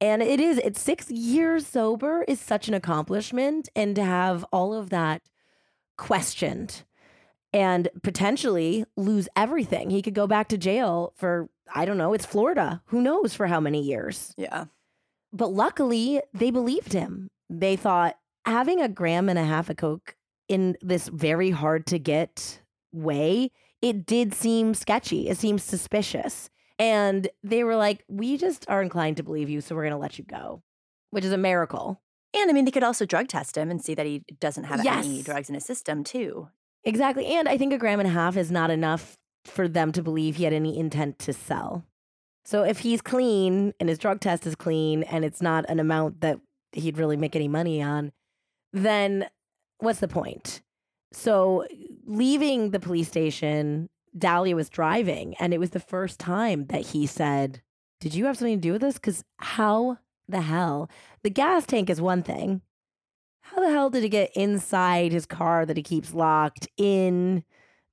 [0.01, 3.69] and it is, it's six years sober is such an accomplishment.
[3.77, 5.23] And to have all of that
[5.99, 6.85] questioned
[7.53, 9.91] and potentially lose everything.
[9.91, 12.83] He could go back to jail for, I don't know, it's Florida.
[12.87, 14.33] Who knows for how many years?
[14.39, 14.67] Yeah.
[15.33, 17.29] But luckily, they believed him.
[17.51, 20.15] They thought having a gram and a half of Coke
[20.49, 23.51] in this very hard to get way,
[23.83, 25.29] it did seem sketchy.
[25.29, 26.49] It seemed suspicious.
[26.79, 29.99] And they were like, we just are inclined to believe you, so we're going to
[29.99, 30.63] let you go,
[31.11, 32.01] which is a miracle.
[32.33, 34.85] And I mean, they could also drug test him and see that he doesn't have
[34.85, 35.05] yes.
[35.05, 36.49] any drugs in his system, too.
[36.85, 37.27] Exactly.
[37.27, 40.37] And I think a gram and a half is not enough for them to believe
[40.37, 41.85] he had any intent to sell.
[42.45, 46.21] So if he's clean and his drug test is clean and it's not an amount
[46.23, 46.41] that
[46.73, 48.13] he'd really make any money on,
[48.73, 49.29] then
[49.79, 50.63] what's the point?
[51.13, 51.67] So
[52.05, 57.07] leaving the police station, Dalia was driving, and it was the first time that he
[57.07, 57.63] said,
[58.01, 58.95] Did you have something to do with this?
[58.95, 60.89] Because how the hell?
[61.23, 62.63] The gas tank is one thing.
[63.43, 67.43] How the hell did it get inside his car that he keeps locked in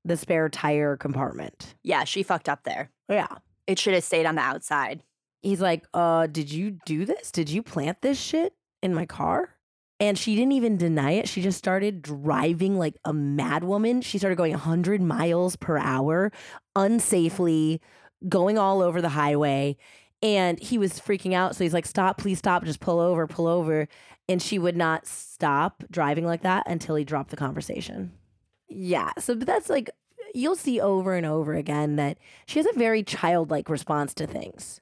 [0.05, 1.75] the spare tire compartment?
[1.83, 2.91] Yeah, she fucked up there.
[3.09, 3.27] Yeah.
[3.65, 5.01] It should have stayed on the outside.
[5.41, 7.31] He's like, uh, did you do this?
[7.31, 9.55] Did you plant this shit in my car?
[9.99, 11.27] And she didn't even deny it.
[11.27, 14.03] She just started driving like a madwoman.
[14.03, 16.31] She started going 100 miles per hour
[16.75, 17.79] unsafely,
[18.29, 19.75] going all over the highway.
[20.21, 21.55] And he was freaking out.
[21.55, 23.87] So he's like, stop, please stop, just pull over, pull over.
[24.29, 28.11] And she would not stop driving like that until he dropped the conversation.
[28.67, 29.11] Yeah.
[29.17, 29.89] So that's like,
[30.33, 34.81] you'll see over and over again that she has a very childlike response to things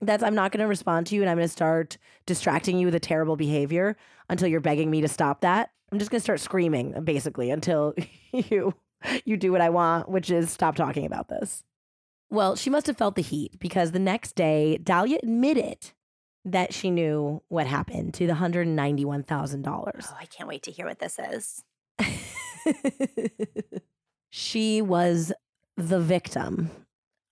[0.00, 2.86] that's I'm not going to respond to you and I'm going to start distracting you
[2.86, 3.96] with a terrible behavior
[4.28, 5.70] until you're begging me to stop that.
[5.90, 7.94] I'm just going to start screaming basically until
[8.32, 8.74] you
[9.24, 11.62] you do what I want, which is stop talking about this.
[12.30, 15.92] Well, she must have felt the heat because the next day Dalia admitted
[16.44, 19.66] that she knew what happened to the $191,000.
[19.66, 21.64] Oh, I can't wait to hear what this is.
[24.30, 25.32] she was
[25.76, 26.70] the victim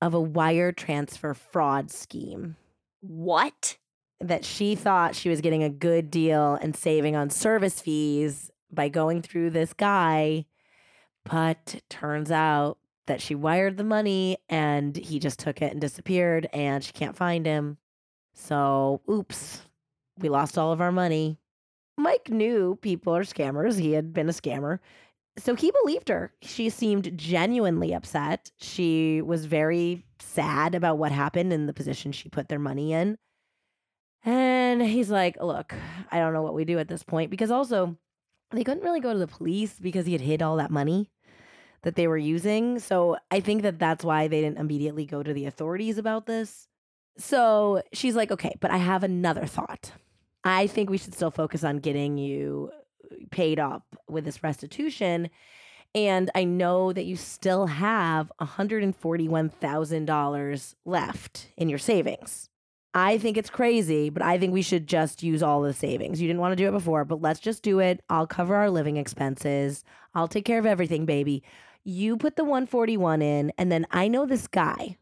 [0.00, 2.56] of a wire transfer fraud scheme.
[3.00, 3.78] What?
[4.20, 8.88] That she thought she was getting a good deal and saving on service fees by
[8.88, 10.46] going through this guy.
[11.24, 16.48] But turns out that she wired the money and he just took it and disappeared
[16.52, 17.78] and she can't find him.
[18.34, 19.62] So, oops,
[20.18, 21.38] we lost all of our money.
[21.96, 23.78] Mike knew people are scammers.
[23.78, 24.80] He had been a scammer
[25.38, 26.32] so he believed her.
[26.42, 28.50] She seemed genuinely upset.
[28.56, 33.18] She was very sad about what happened and the position she put their money in.
[34.24, 35.74] And he's like, Look,
[36.10, 37.96] I don't know what we do at this point because also
[38.50, 41.10] they couldn't really go to the police because he had hid all that money
[41.82, 42.78] that they were using.
[42.78, 46.66] So I think that that's why they didn't immediately go to the authorities about this.
[47.18, 49.92] So she's like, Okay, but I have another thought.
[50.44, 52.70] I think we should still focus on getting you
[53.30, 55.28] paid up with this restitution.
[55.94, 62.48] And I know that you still have $141,000 left in your savings.
[62.92, 66.20] I think it's crazy, but I think we should just use all the savings.
[66.20, 68.02] You didn't want to do it before, but let's just do it.
[68.08, 69.84] I'll cover our living expenses.
[70.14, 71.42] I'll take care of everything, baby.
[71.84, 74.96] You put the 141 in, and then I know this guy.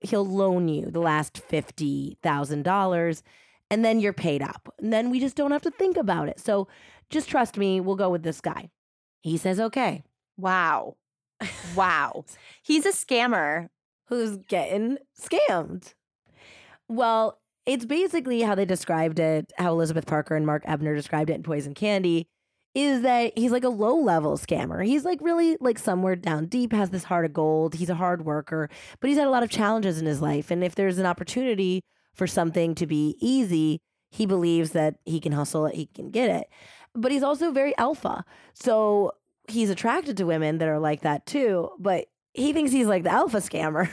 [0.00, 3.22] He'll loan you the last $50,000
[3.70, 4.72] and then you're paid up.
[4.78, 6.38] And then we just don't have to think about it.
[6.38, 6.68] So
[7.10, 8.70] just trust me, we'll go with this guy.
[9.20, 10.04] He says, okay.
[10.36, 10.96] Wow.
[11.74, 12.24] Wow.
[12.62, 13.68] He's a scammer
[14.08, 15.94] who's getting scammed.
[16.88, 21.34] Well, it's basically how they described it, how Elizabeth Parker and Mark Ebner described it
[21.34, 22.28] in Poison Candy,
[22.74, 24.84] is that he's like a low level scammer.
[24.84, 27.74] He's like really like somewhere down deep, has this heart of gold.
[27.74, 28.68] He's a hard worker,
[29.00, 30.50] but he's had a lot of challenges in his life.
[30.50, 35.32] And if there's an opportunity for something to be easy, he believes that he can
[35.32, 36.48] hustle it, he can get it
[36.94, 38.24] but he's also very alpha.
[38.54, 39.12] So
[39.48, 43.12] he's attracted to women that are like that too, but he thinks he's like the
[43.12, 43.88] alpha scammer.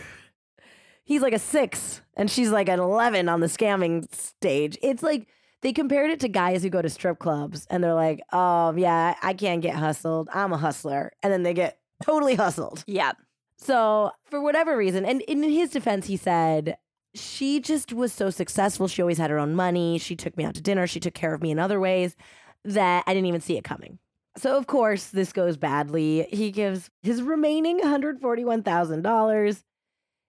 [1.04, 4.78] he's like a six and she's like an 11 on the scamming stage.
[4.82, 5.28] It's like
[5.62, 9.16] they compared it to guys who go to strip clubs and they're like, oh, yeah,
[9.22, 10.30] I can't get hustled.
[10.34, 11.12] I'm a hustler.
[11.22, 12.84] And then they get totally hustled.
[12.88, 13.12] Yeah.
[13.58, 16.78] So, for whatever reason, and in his defense, he said,
[17.14, 18.88] she just was so successful.
[18.88, 20.00] She always had her own money.
[20.00, 20.88] She took me out to dinner.
[20.88, 22.16] She took care of me in other ways
[22.66, 24.00] that I didn't even see it coming.
[24.38, 26.28] So, of course, this goes badly.
[26.32, 29.64] He gives his remaining $141,000.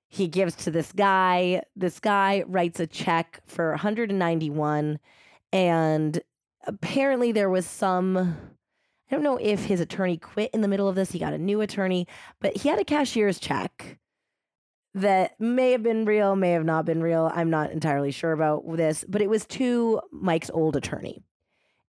[0.09, 1.62] He gives to this guy.
[1.77, 4.99] This guy writes a check for 191
[5.53, 6.21] and
[6.66, 8.37] apparently there was some
[9.11, 11.11] I don't know if his attorney quit in the middle of this.
[11.11, 12.07] He got a new attorney,
[12.40, 13.99] but he had a cashier's check
[14.95, 17.31] that may have been real, may have not been real.
[17.35, 21.23] I'm not entirely sure about this, but it was to Mike's old attorney.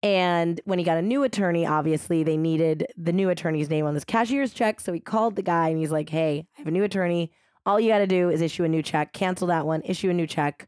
[0.03, 3.93] And when he got a new attorney, obviously they needed the new attorney's name on
[3.93, 4.79] this cashier's check.
[4.79, 7.31] So he called the guy and he's like, Hey, I have a new attorney.
[7.65, 10.13] All you got to do is issue a new check, cancel that one, issue a
[10.13, 10.67] new check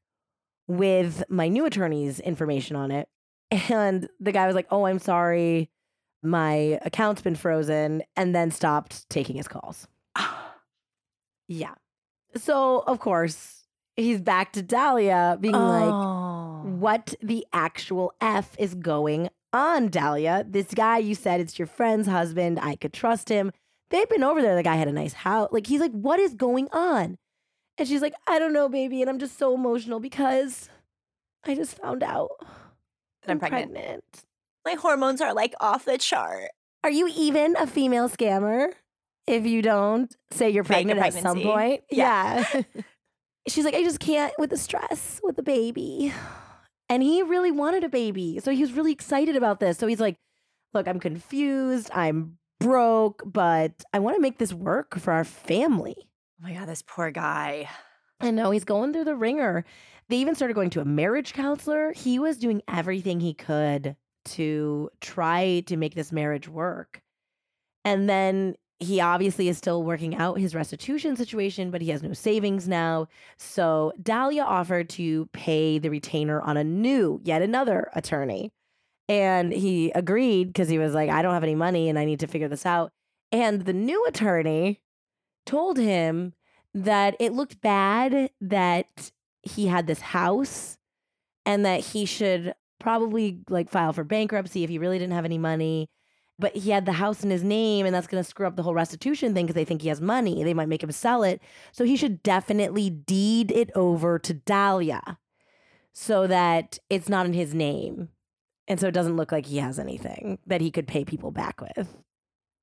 [0.67, 3.07] with my new attorney's information on it.
[3.69, 5.69] And the guy was like, Oh, I'm sorry.
[6.21, 8.03] My account's been frozen.
[8.15, 9.87] And then stopped taking his calls.
[11.47, 11.75] yeah.
[12.35, 13.63] So, of course,
[13.95, 15.67] he's back to Dalia being oh.
[15.67, 16.28] like,
[16.69, 20.49] what the actual F is going on, Dalia.
[20.49, 22.59] This guy, you said it's your friend's husband.
[22.59, 23.51] I could trust him.
[23.89, 24.55] They've been over there.
[24.55, 25.49] The guy had a nice house.
[25.51, 27.17] Like, he's like, what is going on?
[27.77, 29.01] And she's like, I don't know, baby.
[29.01, 30.69] And I'm just so emotional because
[31.45, 32.29] I just found out
[33.25, 33.71] I'm, I'm pregnant.
[33.71, 34.03] pregnant.
[34.65, 36.49] My hormones are like off the chart.
[36.83, 38.73] Are you even a female scammer?
[39.29, 41.83] if you don't say you're pregnant at some point.
[41.89, 42.43] Yeah.
[42.53, 42.61] Yeah.
[43.47, 46.13] She's like, I just can't with the stress with the baby.
[46.89, 48.39] And he really wanted a baby.
[48.39, 49.77] So he was really excited about this.
[49.77, 50.17] So he's like,
[50.73, 51.89] Look, I'm confused.
[51.93, 55.95] I'm broke, but I want to make this work for our family.
[55.99, 57.69] Oh my God, this poor guy.
[58.19, 59.65] I know he's going through the ringer.
[60.09, 61.93] They even started going to a marriage counselor.
[61.93, 67.01] He was doing everything he could to try to make this marriage work.
[67.85, 72.13] And then he obviously is still working out his restitution situation, but he has no
[72.13, 73.07] savings now.
[73.37, 78.51] So Dalia offered to pay the retainer on a new, yet another attorney.
[79.09, 82.21] And he agreed because he was like, I don't have any money and I need
[82.21, 82.91] to figure this out.
[83.31, 84.79] And the new attorney
[85.45, 86.33] told him
[86.73, 89.11] that it looked bad that
[89.41, 90.77] he had this house
[91.45, 95.37] and that he should probably like file for bankruptcy if he really didn't have any
[95.37, 95.89] money.
[96.39, 98.63] But he had the house in his name, and that's going to screw up the
[98.63, 100.41] whole restitution thing because they think he has money.
[100.43, 101.41] They might make him sell it.
[101.73, 105.17] So he should definitely deed it over to Dalia
[105.91, 108.07] so that it's not in his name.
[108.69, 111.59] And so it doesn't look like he has anything that he could pay people back
[111.59, 111.97] with.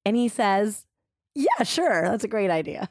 [0.06, 0.86] And he says,
[1.34, 2.02] Yeah, sure.
[2.02, 2.88] That's a great idea.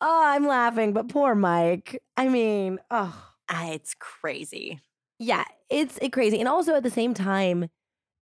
[0.00, 2.00] Oh, I'm laughing, but poor Mike.
[2.16, 3.14] I mean, oh,
[3.52, 4.80] It's crazy.
[5.18, 6.38] yeah, it's it crazy.
[6.38, 7.68] And also at the same time,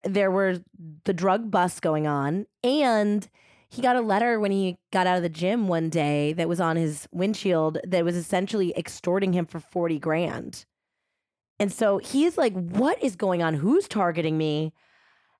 [0.04, 0.62] there were
[1.06, 3.28] the drug bust going on, and
[3.70, 6.60] he got a letter when he got out of the gym one day that was
[6.60, 10.66] on his windshield that was essentially extorting him for 40 grand.
[11.60, 13.56] And so he's like, What is going on?
[13.56, 14.74] Who's targeting me?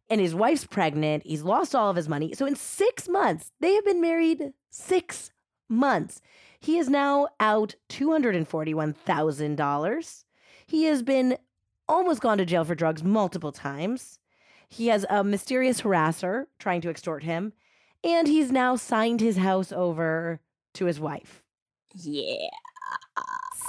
[0.10, 1.24] And his wife's pregnant.
[1.26, 2.34] He's lost all of his money.
[2.34, 5.32] So in six months, they have been married six
[5.70, 6.22] months.
[6.60, 10.24] He is now out $241,000.
[10.66, 11.38] He has been
[11.88, 14.20] almost gone to jail for drugs multiple times.
[14.74, 17.54] He has a mysterious harasser trying to extort him.
[18.04, 20.42] And he's now signed his house over
[20.74, 21.44] to his wife.
[21.94, 22.48] Yeah.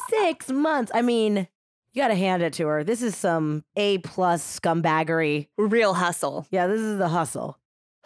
[0.09, 0.91] Six months.
[0.95, 1.47] I mean,
[1.93, 2.83] you got to hand it to her.
[2.83, 5.49] This is some A plus scumbaggery.
[5.59, 6.47] Real hustle.
[6.51, 7.59] Yeah, this is the hustle.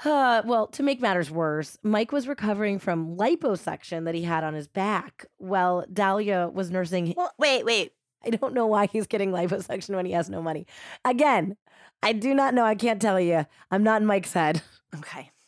[0.05, 4.55] Uh, well, to make matters worse, Mike was recovering from liposuction that he had on
[4.55, 7.15] his back while Dalia was nursing.
[7.17, 7.93] Well, wait, wait.
[8.25, 10.67] I don't know why he's getting liposuction when he has no money.
[11.05, 11.57] Again,
[12.03, 12.65] I do not know.
[12.65, 13.47] I can't tell you.
[13.71, 14.63] I'm not in Mike's head.
[14.97, 15.31] Okay.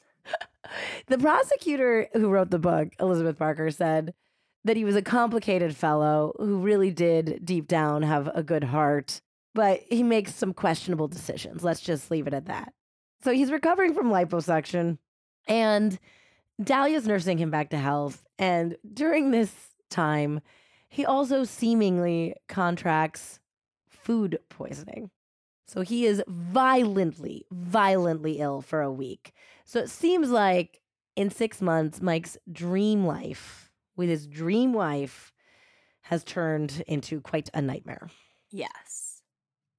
[1.08, 4.14] The prosecutor who wrote the book, Elizabeth Parker, said
[4.64, 9.20] that he was a complicated fellow who really did deep down have a good heart,
[9.54, 11.64] but he makes some questionable decisions.
[11.64, 12.72] Let's just leave it at that.
[13.22, 14.98] So he's recovering from liposuction,
[15.48, 15.98] and
[16.62, 18.24] Dalia's nursing him back to health.
[18.38, 19.52] And during this
[19.90, 20.40] time,
[20.88, 23.40] he also seemingly contracts
[23.88, 25.10] food poisoning.
[25.70, 29.32] So he is violently, violently ill for a week.
[29.64, 30.80] So it seems like
[31.14, 35.32] in six months, Mike's dream life with his dream wife
[36.02, 38.08] has turned into quite a nightmare.
[38.50, 39.22] Yes.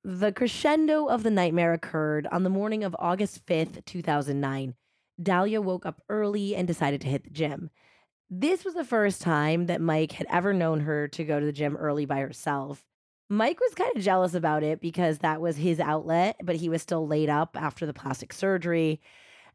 [0.06, 4.76] The crescendo of the nightmare occurred on the morning of August 5th, 2009.
[5.22, 7.70] Dalia woke up early and decided to hit the gym.
[8.30, 11.52] This was the first time that Mike had ever known her to go to the
[11.52, 12.82] gym early by herself.
[13.32, 16.82] Mike was kind of jealous about it because that was his outlet, but he was
[16.82, 19.00] still laid up after the plastic surgery.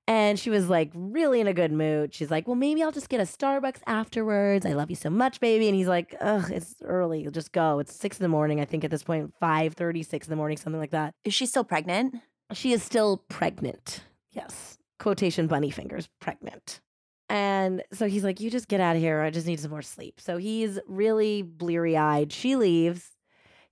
[0.08, 2.14] And she was like really in a good mood.
[2.14, 4.64] She's like, Well, maybe I'll just get a Starbucks afterwards.
[4.64, 5.68] I love you so much, baby.
[5.68, 7.20] And he's like, Ugh, it's early.
[7.22, 7.78] You'll just go.
[7.80, 10.36] It's six in the morning, I think at this point, five thirty, six in the
[10.36, 11.12] morning, something like that.
[11.24, 12.14] Is she still pregnant?
[12.54, 14.04] She is still pregnant.
[14.32, 14.78] Yes.
[14.98, 16.80] Quotation bunny fingers, pregnant.
[17.28, 19.20] And so he's like, You just get out of here.
[19.20, 20.18] I just need some more sleep.
[20.18, 22.32] So he's really bleary eyed.
[22.32, 23.10] She leaves.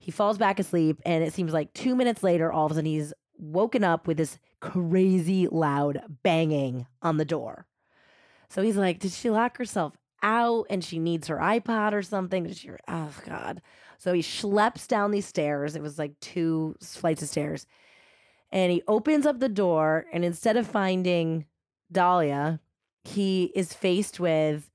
[0.05, 1.01] He falls back asleep.
[1.03, 4.17] And it seems like two minutes later, all of a sudden, he's woken up with
[4.17, 7.65] this crazy loud banging on the door.
[8.47, 12.43] So he's like, Did she lock herself out and she needs her iPod or something?
[12.43, 13.63] Did she, oh, God.
[13.97, 15.75] So he schleps down these stairs.
[15.75, 17.65] It was like two flights of stairs.
[18.51, 20.05] And he opens up the door.
[20.13, 21.45] And instead of finding
[21.91, 22.59] Dalia,
[23.05, 24.69] he is faced with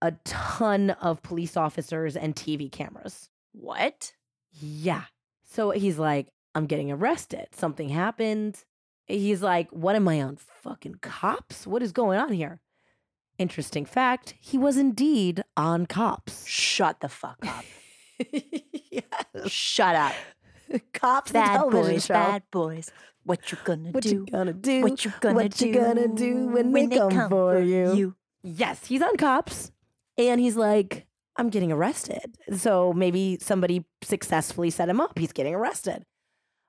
[0.00, 3.28] a ton of police officers and TV cameras.
[3.50, 4.12] What?
[4.60, 5.04] Yeah.
[5.44, 7.48] So he's like, I'm getting arrested.
[7.52, 8.64] Something happened.
[9.06, 10.36] He's like, What am I on?
[10.36, 11.66] Fucking cops?
[11.66, 12.60] What is going on here?
[13.38, 16.46] Interesting fact, he was indeed on cops.
[16.46, 17.64] Shut the fuck up.
[18.90, 19.02] yes.
[19.46, 20.14] Shut up.
[20.94, 22.14] Cops, the Bad television boys, show.
[22.14, 22.90] bad boys.
[23.24, 23.92] What you gonna do?
[23.92, 24.08] What do?
[24.10, 24.82] you gonna do?
[24.82, 25.66] what you gonna what do?
[25.68, 28.14] you gonna do when they come for you?
[28.42, 29.70] Yes, he's on cops.
[30.16, 31.06] And he's like,
[31.38, 32.36] I'm getting arrested.
[32.56, 35.18] So maybe somebody successfully set him up.
[35.18, 36.04] He's getting arrested.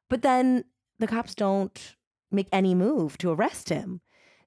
[0.09, 0.63] But then
[0.99, 1.95] the cops don't
[2.31, 4.01] make any move to arrest him.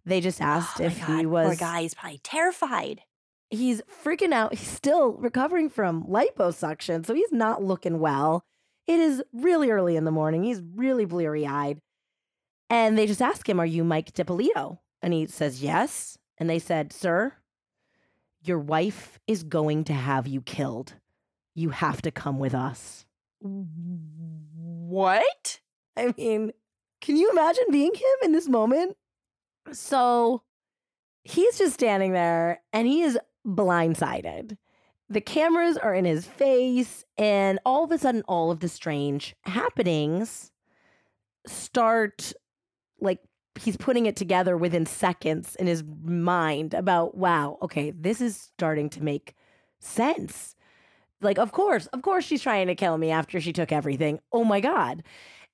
[0.05, 3.03] They just oh asked Oh if God, he was Poor guy, he's probably terrified.
[3.51, 4.55] he's freaking out.
[4.55, 8.45] He's still recovering from liposuction, so he's not looking well.
[8.87, 10.43] It is really early in the morning.
[10.43, 11.81] He's really bleary eyed.
[12.68, 14.81] And they just ask him, Are you Mike Dippolito?
[15.03, 16.16] And he says, Yes.
[16.39, 17.35] And they said, Sir,
[18.43, 20.95] your wife is going to have you killed.
[21.55, 23.05] You have to come with us.
[24.91, 25.61] What?
[25.97, 26.53] I mean,
[27.01, 28.97] can you imagine being him in this moment?
[29.72, 30.43] So
[31.22, 34.57] he's just standing there and he is blindsided.
[35.09, 39.34] The cameras are in his face, and all of a sudden, all of the strange
[39.43, 40.53] happenings
[41.49, 42.32] start
[43.01, 43.18] like
[43.61, 48.88] he's putting it together within seconds in his mind about, wow, okay, this is starting
[48.90, 49.34] to make
[49.78, 50.56] sense.
[51.20, 54.20] Like, of course, of course, she's trying to kill me after she took everything.
[54.32, 55.02] Oh my God.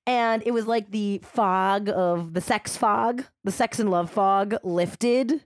[0.05, 4.55] And it was like the fog of the sex fog, the sex and love fog
[4.63, 5.43] lifted.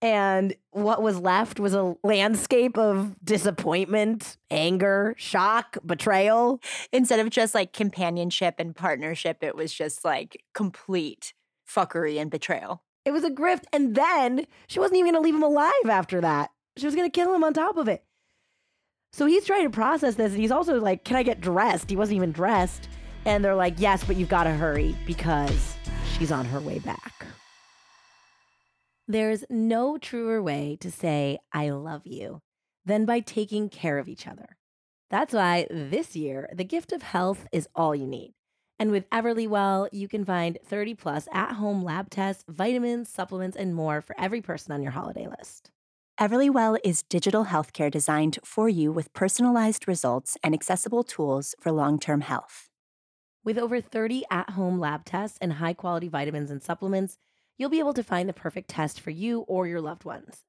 [0.00, 6.60] And what was left was a landscape of disappointment, anger, shock, betrayal.
[6.92, 11.34] Instead of just like companionship and partnership, it was just like complete
[11.68, 12.82] fuckery and betrayal.
[13.04, 13.64] It was a grift.
[13.72, 16.50] And then she wasn't even going to leave him alive after that.
[16.76, 18.04] She was going to kill him on top of it.
[19.12, 20.32] So he's trying to process this.
[20.32, 21.90] And he's also like, Can I get dressed?
[21.90, 22.88] He wasn't even dressed.
[23.24, 25.76] And they're like, Yes, but you've got to hurry because
[26.16, 27.26] she's on her way back.
[29.06, 32.40] There's no truer way to say, I love you
[32.86, 34.56] than by taking care of each other.
[35.10, 38.32] That's why this year, the gift of health is all you need.
[38.84, 43.74] And with Everlywell, you can find 30 plus at home lab tests, vitamins, supplements, and
[43.74, 45.70] more for every person on your holiday list.
[46.20, 51.98] Everlywell is digital healthcare designed for you with personalized results and accessible tools for long
[51.98, 52.68] term health.
[53.42, 57.16] With over 30 at home lab tests and high quality vitamins and supplements,
[57.56, 60.42] you'll be able to find the perfect test for you or your loved ones.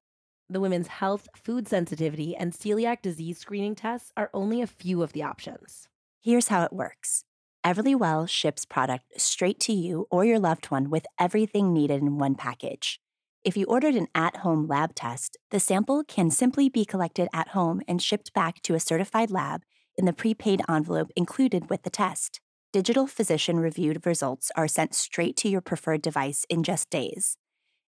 [0.50, 5.14] The women's health, food sensitivity, and celiac disease screening tests are only a few of
[5.14, 5.88] the options.
[6.20, 7.24] Here's how it works
[7.66, 12.36] Everlywell ships product straight to you or your loved one with everything needed in one
[12.36, 13.00] package.
[13.42, 17.48] If you ordered an at home lab test, the sample can simply be collected at
[17.48, 19.62] home and shipped back to a certified lab
[19.96, 22.40] in the prepaid envelope included with the test.
[22.72, 27.36] Digital physician reviewed results are sent straight to your preferred device in just days.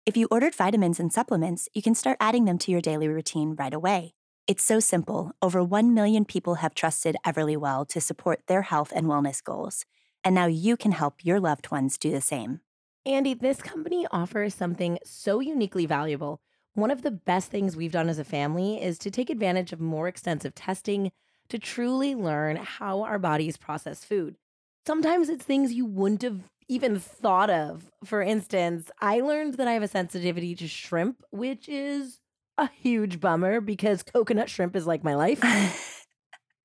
[0.07, 3.55] If you ordered vitamins and supplements, you can start adding them to your daily routine
[3.55, 4.15] right away.
[4.47, 5.33] It's so simple.
[5.41, 9.83] Over 1 million people have trusted Everlywell to support their health and wellness goals.
[10.23, 12.61] And now you can help your loved ones do the same.
[13.05, 16.39] Andy, this company offers something so uniquely valuable.
[16.75, 19.81] One of the best things we've done as a family is to take advantage of
[19.81, 21.11] more extensive testing
[21.49, 24.37] to truly learn how our bodies process food.
[24.85, 26.39] Sometimes it's things you wouldn't have
[26.69, 27.91] even thought of.
[28.05, 32.21] For instance, I learned that I have a sensitivity to shrimp, which is
[32.57, 35.41] a huge bummer because coconut shrimp is like my life.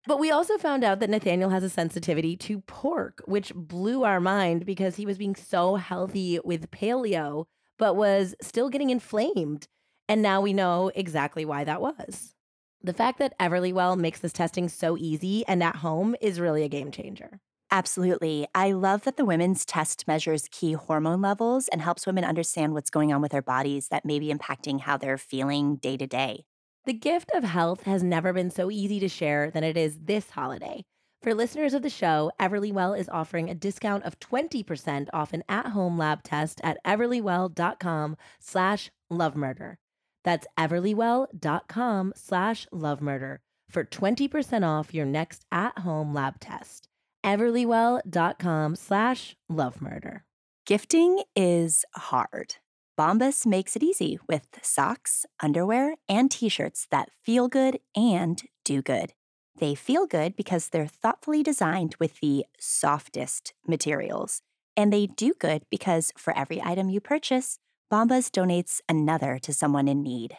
[0.06, 4.18] But we also found out that Nathaniel has a sensitivity to pork, which blew our
[4.18, 7.44] mind because he was being so healthy with paleo,
[7.78, 9.68] but was still getting inflamed.
[10.08, 12.34] And now we know exactly why that was.
[12.82, 16.68] The fact that Everlywell makes this testing so easy and at home is really a
[16.68, 17.38] game changer.
[17.72, 18.46] Absolutely.
[18.54, 22.90] I love that the women's test measures key hormone levels and helps women understand what's
[22.90, 26.44] going on with their bodies that may be impacting how they're feeling day to day.
[26.84, 30.28] The gift of health has never been so easy to share than it is this
[30.28, 30.84] holiday.
[31.22, 35.96] For listeners of the show, Everlywell is offering a discount of 20% off an at-home
[35.96, 39.76] lab test at everlywell.com slash lovemurder.
[40.24, 43.38] That's everlywell.com slash lovemurder
[43.70, 46.88] for 20% off your next at-home lab test.
[47.24, 50.20] everlywell.com slash lovemurder.
[50.66, 52.56] Gifting is hard.
[52.98, 58.82] Bombas makes it easy with socks, underwear, and t shirts that feel good and do
[58.82, 59.12] good.
[59.58, 64.42] They feel good because they're thoughtfully designed with the softest materials.
[64.76, 67.58] And they do good because for every item you purchase,
[67.92, 70.36] Bombas donates another to someone in need.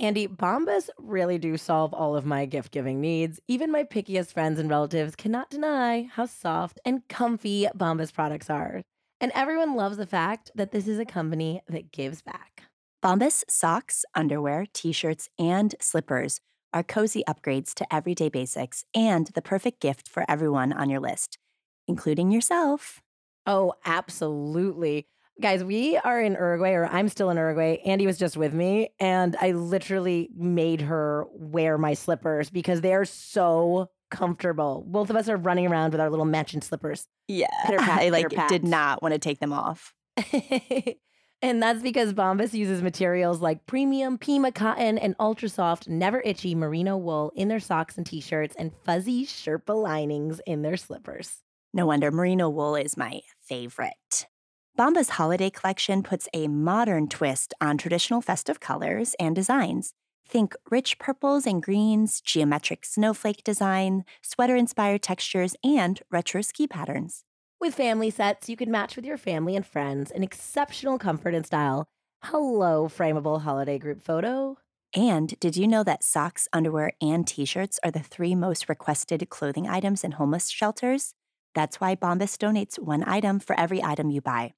[0.00, 3.38] Andy, Bombas really do solve all of my gift giving needs.
[3.48, 8.82] Even my pickiest friends and relatives cannot deny how soft and comfy Bombas products are.
[9.20, 12.62] And everyone loves the fact that this is a company that gives back.
[13.04, 16.40] Bombas socks, underwear, t shirts, and slippers
[16.72, 21.36] are cozy upgrades to everyday basics and the perfect gift for everyone on your list,
[21.86, 23.02] including yourself.
[23.46, 25.06] Oh, absolutely.
[25.40, 27.78] Guys, we are in Uruguay, or I'm still in Uruguay.
[27.86, 32.92] Andy was just with me, and I literally made her wear my slippers because they
[32.92, 34.84] are so comfortable.
[34.86, 37.06] Both of us are running around with our little matching slippers.
[37.26, 37.46] Yeah.
[37.64, 39.94] Pat, I like did not want to take them off.
[41.42, 46.54] And that's because Bombas uses materials like premium Pima cotton and ultra soft, never itchy
[46.54, 51.38] merino wool in their socks and t shirts and fuzzy Sherpa linings in their slippers.
[51.72, 54.26] No wonder merino wool is my favorite.
[54.80, 59.92] Bombas holiday collection puts a modern twist on traditional festive colors and designs.
[60.26, 67.24] Think rich purples and greens, geometric snowflake design, sweater inspired textures, and retro ski patterns.
[67.60, 71.44] With family sets, you can match with your family and friends in exceptional comfort and
[71.44, 71.86] style.
[72.24, 74.56] Hello, frameable holiday group photo.
[74.96, 79.28] And did you know that socks, underwear, and t shirts are the three most requested
[79.28, 81.12] clothing items in homeless shelters?
[81.54, 84.54] That's why Bombas donates one item for every item you buy.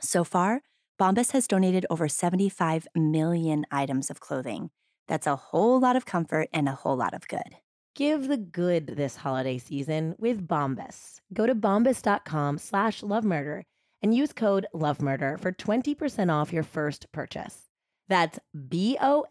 [0.00, 0.62] So far,
[0.98, 4.70] Bombas has donated over 75 million items of clothing.
[5.08, 7.56] That's a whole lot of comfort and a whole lot of good.
[7.94, 11.20] Give the good this holiday season with Bombas.
[11.32, 13.62] Go to bombas.com slash lovemurder
[14.02, 17.62] and use code lovemurder for 20% off your first purchase.
[18.08, 18.38] That's
[18.68, 19.28] B-O-M-B-A-S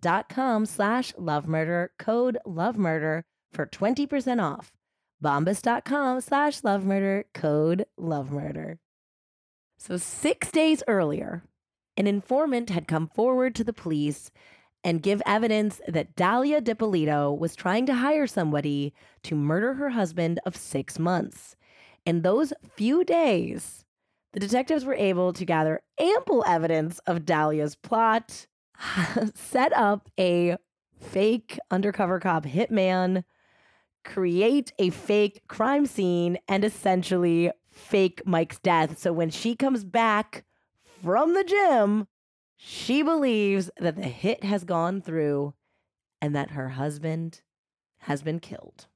[0.00, 3.22] dot com slash lovemurder, code lovemurder
[3.52, 4.72] for 20% off.
[5.22, 8.78] Bombas.com slash lovemurder, code lovemurder.
[9.78, 11.42] So six days earlier,
[11.96, 14.30] an informant had come forward to the police
[14.82, 20.38] and give evidence that Dalia Dippolito was trying to hire somebody to murder her husband
[20.46, 21.56] of six months.
[22.04, 23.84] In those few days,
[24.32, 28.46] the detectives were able to gather ample evidence of Dalia's plot,
[29.34, 30.56] set up a
[31.00, 33.24] fake undercover cop hitman,
[34.04, 38.98] create a fake crime scene, and essentially fake Mike's death.
[38.98, 40.44] So when she comes back
[41.02, 42.08] from the gym,
[42.56, 45.54] she believes that the hit has gone through
[46.20, 47.42] and that her husband
[47.98, 48.86] has been killed.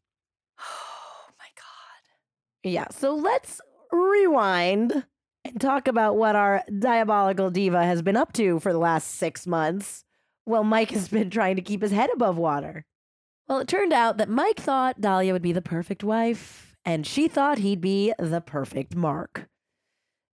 [0.59, 2.70] Oh my God.
[2.70, 3.61] Yeah, so let's
[3.93, 5.05] rewind
[5.45, 9.47] and talk about what our diabolical diva has been up to for the last six
[9.47, 10.05] months
[10.45, 12.87] while Mike has been trying to keep his head above water.
[13.49, 17.28] Well, it turned out that Mike thought Dalia would be the perfect wife, and she
[17.28, 19.49] thought he'd be the perfect Mark.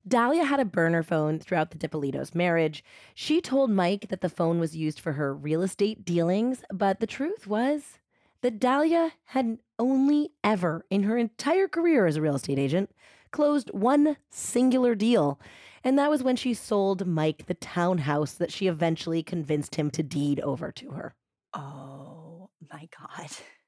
[0.09, 2.83] Dalia had a burner phone throughout the Dippolitos' marriage.
[3.15, 7.07] She told Mike that the phone was used for her real estate dealings, but the
[7.07, 7.99] truth was
[8.43, 12.91] that Dalia had only ever, in her entire career as a real estate agent,
[13.31, 15.39] closed one singular deal.
[15.85, 20.03] And that was when she sold Mike the townhouse that she eventually convinced him to
[20.03, 21.15] deed over to her.
[21.55, 23.31] Oh my God.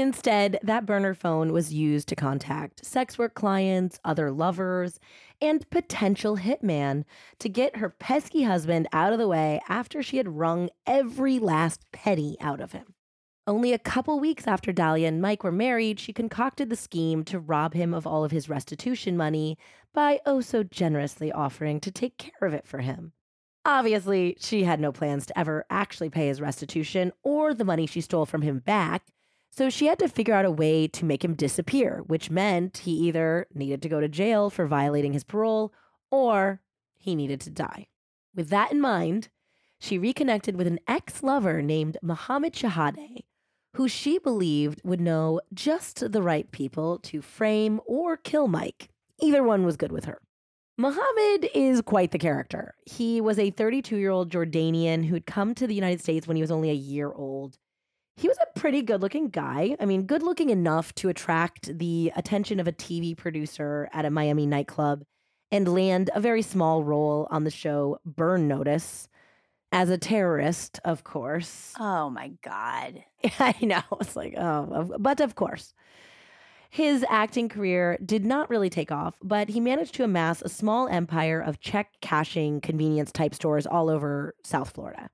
[0.00, 4.98] Instead, that burner phone was used to contact sex work clients, other lovers,
[5.40, 7.04] and potential hitman
[7.38, 11.84] to get her pesky husband out of the way after she had wrung every last
[11.92, 12.94] penny out of him.
[13.46, 17.38] Only a couple weeks after Dalia and Mike were married, she concocted the scheme to
[17.38, 19.58] rob him of all of his restitution money
[19.92, 23.12] by oh so generously offering to take care of it for him.
[23.66, 28.00] Obviously, she had no plans to ever actually pay his restitution or the money she
[28.00, 29.04] stole from him back,
[29.56, 32.90] so she had to figure out a way to make him disappear, which meant he
[32.90, 35.72] either needed to go to jail for violating his parole
[36.10, 36.60] or
[36.96, 37.86] he needed to die.
[38.34, 39.28] With that in mind,
[39.78, 43.20] she reconnected with an ex lover named Mohammed Shihadeh,
[43.74, 48.88] who she believed would know just the right people to frame or kill Mike.
[49.20, 50.20] Either one was good with her.
[50.76, 52.74] Mohammed is quite the character.
[52.86, 56.42] He was a 32 year old Jordanian who'd come to the United States when he
[56.42, 57.56] was only a year old.
[58.16, 59.76] He was a pretty good looking guy.
[59.80, 64.10] I mean, good looking enough to attract the attention of a TV producer at a
[64.10, 65.04] Miami nightclub
[65.50, 69.08] and land a very small role on the show Burn Notice
[69.72, 71.72] as a terrorist, of course.
[71.78, 73.02] Oh my God.
[73.40, 73.82] I know.
[74.00, 75.74] It's like, oh, but of course.
[76.70, 80.88] His acting career did not really take off, but he managed to amass a small
[80.88, 85.08] empire of check cashing convenience type stores all over South Florida.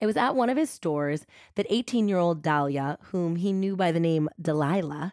[0.00, 1.26] It was at one of his stores
[1.56, 5.12] that 18 year old Dalia, whom he knew by the name Delilah,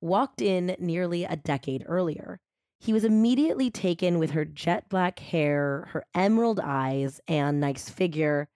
[0.00, 2.40] walked in nearly a decade earlier.
[2.78, 8.48] He was immediately taken with her jet black hair, her emerald eyes, and nice figure.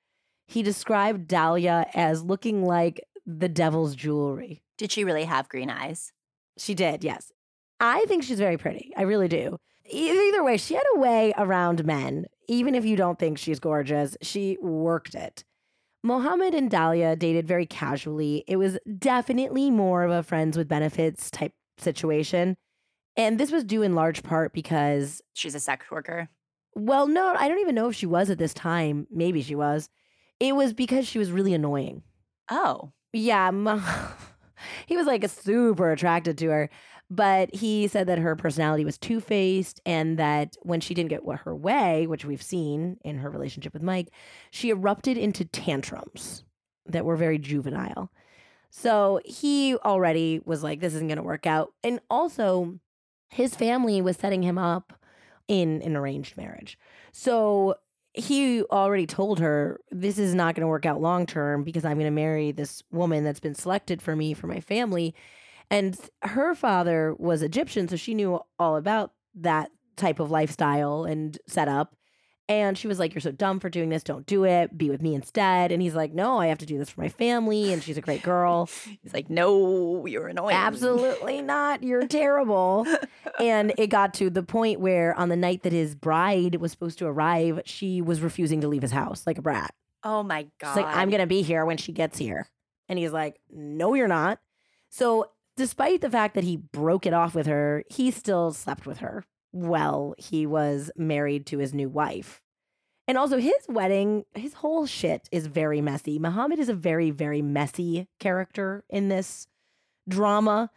[0.46, 4.62] He described Dalia as looking like the devil's jewelry.
[4.76, 6.12] Did she really have green eyes?
[6.56, 7.32] She did, yes.
[7.80, 8.92] I think she's very pretty.
[8.96, 9.58] I really do.
[9.90, 12.26] Either way, she had a way around men.
[12.48, 15.44] Even if you don't think she's gorgeous, she worked it.
[16.08, 18.42] Mohammed and Dalia dated very casually.
[18.48, 22.56] It was definitely more of a friends with benefits type situation.
[23.14, 26.30] And this was due in large part because she's a sex worker.
[26.74, 29.06] Well, no, I don't even know if she was at this time.
[29.10, 29.90] Maybe she was.
[30.40, 32.02] It was because she was really annoying.
[32.50, 32.92] Oh.
[33.12, 33.50] Yeah.
[34.86, 36.70] he was like super attracted to her.
[37.10, 41.22] But he said that her personality was two faced and that when she didn't get
[41.24, 44.10] her way, which we've seen in her relationship with Mike,
[44.50, 46.44] she erupted into tantrums
[46.84, 48.10] that were very juvenile.
[48.70, 51.72] So he already was like, this isn't going to work out.
[51.82, 52.78] And also,
[53.30, 54.92] his family was setting him up
[55.46, 56.78] in an arranged marriage.
[57.12, 57.76] So
[58.12, 61.98] he already told her, this is not going to work out long term because I'm
[61.98, 65.14] going to marry this woman that's been selected for me for my family.
[65.70, 71.36] And her father was Egyptian, so she knew all about that type of lifestyle and
[71.46, 71.94] setup.
[72.50, 74.02] And she was like, You're so dumb for doing this.
[74.02, 74.76] Don't do it.
[74.78, 75.70] Be with me instead.
[75.70, 77.74] And he's like, No, I have to do this for my family.
[77.74, 78.70] And she's a great girl.
[79.02, 80.56] He's like, No, you're annoying.
[80.56, 81.82] Absolutely not.
[81.82, 82.86] You're terrible.
[83.38, 86.98] and it got to the point where on the night that his bride was supposed
[87.00, 89.74] to arrive, she was refusing to leave his house like a brat.
[90.02, 90.68] Oh my God.
[90.74, 92.48] She's like, I'm going to be here when she gets here.
[92.88, 94.38] And he's like, No, you're not.
[94.88, 95.26] So,
[95.58, 99.24] despite the fact that he broke it off with her, he still slept with her
[99.52, 102.40] well he was married to his new wife.
[103.06, 106.18] And also, his wedding, his whole shit is very messy.
[106.18, 109.46] Muhammad is a very, very messy character in this
[110.06, 110.70] drama.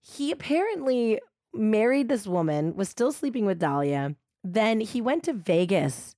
[0.00, 1.20] He apparently
[1.52, 4.16] married this woman, was still sleeping with Dalia.
[4.42, 6.16] Then he went to Vegas,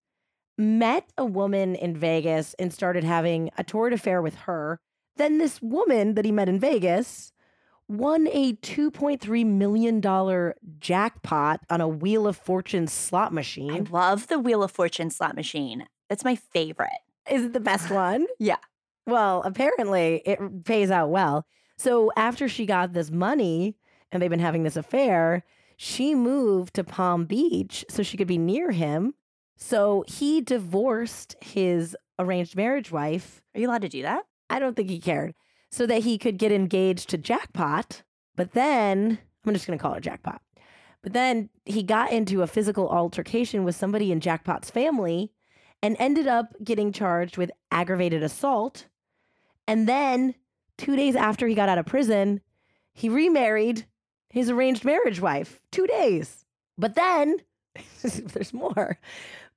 [0.56, 4.78] met a woman in Vegas, and started having a torrid affair with her.
[5.16, 7.32] Then this woman that he met in Vegas
[7.88, 13.86] won a $2.3 million jackpot on a Wheel of Fortune slot machine.
[13.88, 15.86] I love the Wheel of Fortune slot machine.
[16.08, 16.90] That's my favorite.
[17.30, 18.26] Is it the best one?
[18.38, 18.56] Yeah.
[19.06, 21.46] Well, apparently it pays out well.
[21.78, 23.76] So after she got this money
[24.10, 25.44] and they've been having this affair,
[25.76, 29.14] she moved to Palm Beach so she could be near him.
[29.56, 33.42] So he divorced his arranged marriage wife.
[33.54, 34.24] Are you allowed to do that?
[34.50, 35.34] I don't think he cared.
[35.70, 38.02] So that he could get engaged to Jackpot.
[38.36, 40.40] But then, I'm just going to call her Jackpot.
[41.02, 45.32] But then he got into a physical altercation with somebody in Jackpot's family
[45.82, 48.86] and ended up getting charged with aggravated assault.
[49.68, 50.34] And then,
[50.78, 52.40] two days after he got out of prison,
[52.92, 53.86] he remarried
[54.30, 55.60] his arranged marriage wife.
[55.70, 56.44] Two days.
[56.78, 57.36] But then,
[58.02, 58.98] there's more.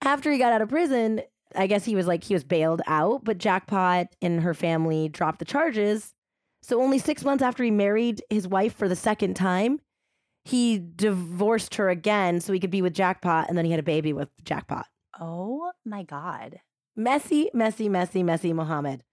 [0.02, 1.22] After he got out of prison,
[1.56, 5.40] I guess he was like, he was bailed out, but Jackpot and her family dropped
[5.40, 6.14] the charges.
[6.62, 9.80] So, only six months after he married his wife for the second time,
[10.46, 13.48] he divorced her again so he could be with Jackpot.
[13.48, 14.88] And then he had a baby with Jackpot.
[15.20, 16.60] Oh my God.
[16.96, 19.04] Messy, messy, messy, messy Muhammad.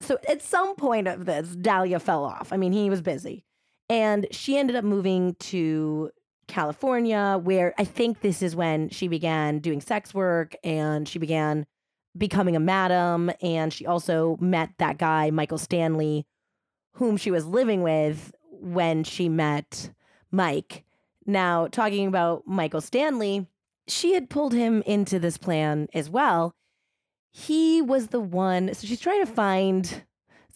[0.00, 2.52] So at some point of this, Dalia fell off.
[2.52, 3.44] I mean, he was busy.
[3.88, 6.10] And she ended up moving to
[6.46, 11.66] California, where I think this is when she began doing sex work and she began
[12.16, 13.30] becoming a madam.
[13.42, 16.26] And she also met that guy, Michael Stanley,
[16.94, 19.90] whom she was living with when she met
[20.30, 20.84] Mike.
[21.26, 23.46] Now, talking about Michael Stanley,
[23.86, 26.54] she had pulled him into this plan as well.
[27.30, 30.04] He was the one, so she's trying to find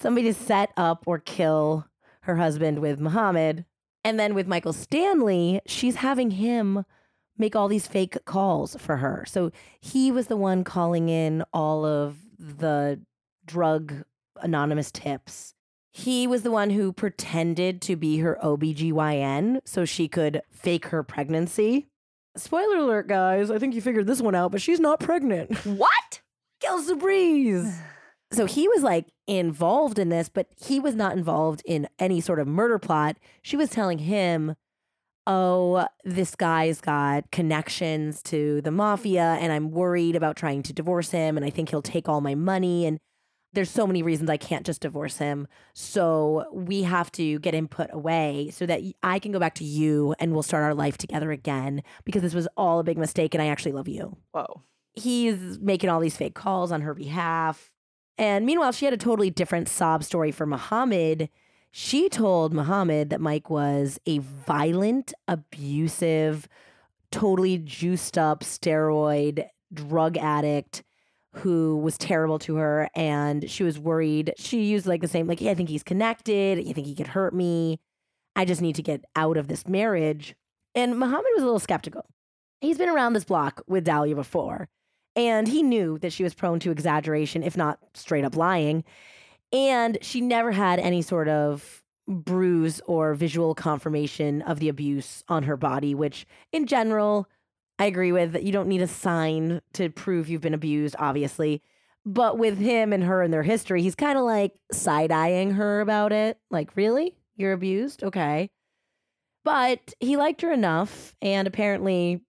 [0.01, 1.87] somebody to set up or kill
[2.21, 3.65] her husband with Muhammad.
[4.05, 6.85] And then with Michael Stanley, she's having him
[7.39, 9.25] make all these fake calls for her.
[9.27, 13.01] So he was the one calling in all of the
[13.47, 14.05] drug
[14.41, 15.55] anonymous tips.
[15.91, 21.03] He was the one who pretended to be her OBGYN so she could fake her
[21.03, 21.89] pregnancy.
[22.37, 23.51] Spoiler alert, guys.
[23.51, 25.57] I think you figured this one out, but she's not pregnant.
[25.65, 26.21] What?
[26.61, 27.79] Kelsey Breeze.
[28.31, 32.39] So he was like involved in this, but he was not involved in any sort
[32.39, 33.17] of murder plot.
[33.41, 34.55] She was telling him,
[35.31, 41.11] Oh, this guy's got connections to the mafia, and I'm worried about trying to divorce
[41.11, 42.87] him, and I think he'll take all my money.
[42.87, 42.99] And
[43.53, 45.47] there's so many reasons I can't just divorce him.
[45.75, 49.65] So we have to get him put away so that I can go back to
[49.65, 53.35] you and we'll start our life together again because this was all a big mistake
[53.35, 54.63] and I actually love you Whoa.
[54.95, 57.71] he's making all these fake calls on her behalf.
[58.19, 61.29] And meanwhile, she had a totally different sob story for Muhammad.
[61.71, 66.49] She told Muhammad that Mike was a violent, abusive,
[67.11, 70.83] totally juiced up steroid drug addict
[71.35, 72.89] who was terrible to her.
[72.95, 74.33] And she was worried.
[74.39, 76.59] She used like the same, like, I think he's connected.
[76.59, 77.79] I think he could hurt me.
[78.35, 80.35] I just need to get out of this marriage.
[80.75, 82.07] And Muhammad was a little skeptical.
[82.61, 84.69] He's been around this block with Dalia before.
[85.15, 88.85] And he knew that she was prone to exaggeration, if not straight up lying.
[89.53, 95.43] And she never had any sort of bruise or visual confirmation of the abuse on
[95.45, 97.29] her body, which in general,
[97.79, 101.63] I agree with that you don't need a sign to prove you've been abused, obviously.
[102.05, 105.81] But with him and her and their history, he's kind of like side eyeing her
[105.81, 106.39] about it.
[106.51, 107.17] Like, really?
[107.37, 108.03] You're abused?
[108.03, 108.51] Okay.
[109.45, 112.23] But he liked her enough, and apparently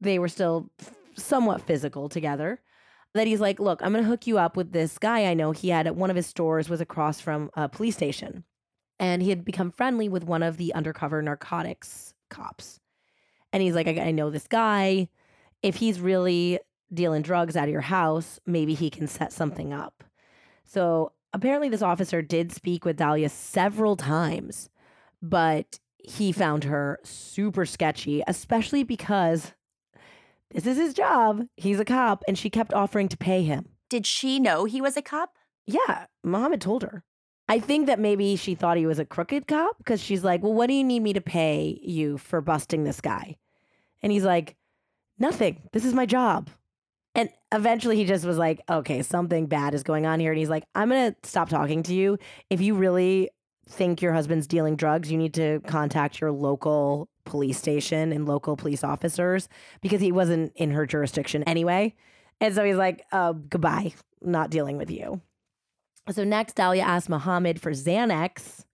[0.00, 0.70] they were still
[1.16, 2.60] somewhat physical together.
[3.14, 5.52] That he's like, Look, I'm going to hook you up with this guy I know.
[5.52, 8.44] He had one of his stores was across from a police station,
[8.98, 12.80] and he had become friendly with one of the undercover narcotics cops.
[13.52, 15.08] And he's like, I, I know this guy.
[15.62, 16.58] If he's really
[16.92, 20.04] dealing drugs out of your house, maybe he can set something up.
[20.64, 24.68] So apparently, this officer did speak with Dalia several times,
[25.20, 29.52] but he found her super sketchy, especially because
[30.52, 31.46] this is his job.
[31.56, 33.66] He's a cop, and she kept offering to pay him.
[33.88, 35.36] Did she know he was a cop?
[35.66, 37.04] Yeah, Muhammad told her.
[37.48, 40.54] I think that maybe she thought he was a crooked cop because she's like, Well,
[40.54, 43.36] what do you need me to pay you for busting this guy?
[44.02, 44.56] And he's like,
[45.18, 45.62] Nothing.
[45.72, 46.48] This is my job.
[47.14, 50.32] And eventually he just was like, Okay, something bad is going on here.
[50.32, 52.18] And he's like, I'm going to stop talking to you.
[52.48, 53.30] If you really
[53.68, 58.56] think your husband's dealing drugs, you need to contact your local police station and local
[58.56, 59.48] police officers
[59.80, 61.94] because he wasn't in her jurisdiction anyway.
[62.40, 65.20] And so he's like, uh, Goodbye, not dealing with you.
[66.10, 68.64] So next, Dalia asked Muhammad for Xanax.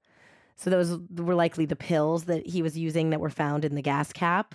[0.56, 3.82] So those were likely the pills that he was using that were found in the
[3.82, 4.54] gas cap.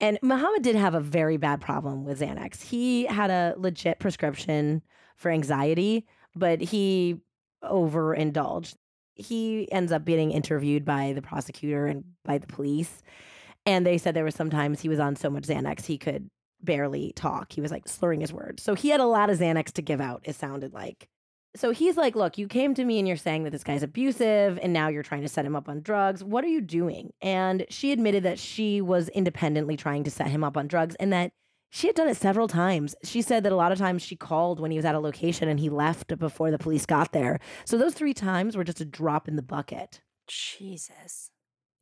[0.00, 2.62] And Muhammad did have a very bad problem with Xanax.
[2.62, 4.82] He had a legit prescription
[5.16, 7.20] for anxiety, but he
[7.62, 8.76] overindulged.
[9.16, 13.02] He ends up getting interviewed by the prosecutor and by the police.
[13.64, 16.30] And they said there was sometimes he was on so much Xanax he could
[16.62, 17.52] barely talk.
[17.52, 18.62] He was like slurring his words.
[18.62, 21.08] So he had a lot of Xanax to give out, it sounded like
[21.56, 24.58] so he's like, Look, you came to me and you're saying that this guy's abusive
[24.62, 26.22] and now you're trying to set him up on drugs.
[26.22, 27.12] What are you doing?
[27.22, 31.12] And she admitted that she was independently trying to set him up on drugs and
[31.12, 31.32] that
[31.76, 32.94] she had done it several times.
[33.04, 35.46] She said that a lot of times she called when he was at a location
[35.46, 37.38] and he left before the police got there.
[37.66, 40.00] So those three times were just a drop in the bucket.
[40.26, 41.30] Jesus.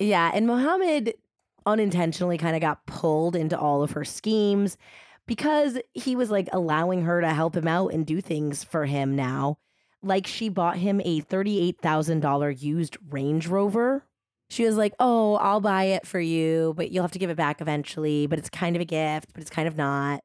[0.01, 0.33] Yeah.
[0.35, 1.15] And Mohammed
[1.65, 4.77] unintentionally kind of got pulled into all of her schemes
[5.29, 9.15] because he was like allowing her to help him out and do things for him
[9.15, 9.59] now.
[10.03, 14.05] Like she bought him a $38,000 used Range Rover.
[14.55, 17.37] She was like, Oh, I'll buy it for you, but you'll have to give it
[17.37, 18.29] back eventually.
[18.29, 20.21] But it's kind of a gift, but it's kind of not.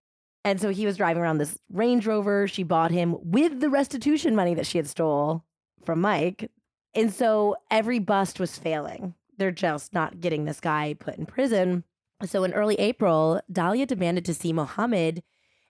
[0.46, 2.48] And so he was driving around this Range Rover.
[2.48, 5.46] She bought him with the restitution money that she had stole
[5.84, 6.52] from Mike.
[6.94, 9.16] And so every bust was failing.
[9.40, 11.84] They're just not getting this guy put in prison.
[12.24, 15.24] So in early April, Dalia demanded to see Mohammed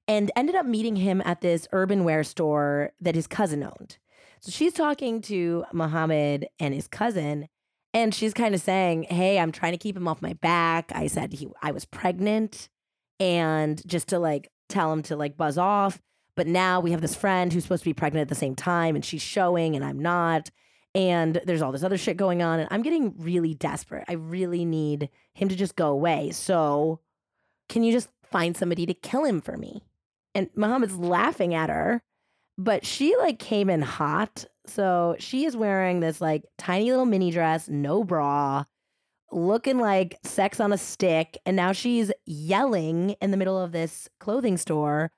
[0.06, 4.00] and ended up meeting him at this urban wear store that his cousin owned.
[4.42, 7.48] So she's talking to Mohammed and his cousin,
[7.94, 10.92] and she's kind of saying, Hey, I'm trying to keep him off my back.
[10.94, 12.70] I said he I was pregnant,
[13.20, 16.02] and just to like tell him to like buzz off.
[16.36, 18.96] But now we have this friend who's supposed to be pregnant at the same time,
[18.96, 20.50] and she's showing, and I'm not
[20.96, 24.66] and there's all this other shit going on and i'm getting really desperate i really
[24.66, 27.00] need him to just go away so
[27.68, 29.84] can you just find somebody to kill him for me
[30.34, 32.02] and muhammad's laughing at her
[32.60, 37.32] but she like came in hot so she is wearing this like tiny little mini
[37.32, 38.64] dress no bra
[39.32, 44.10] looking like sex on a stick and now she's yelling in the middle of this
[44.20, 45.12] clothing store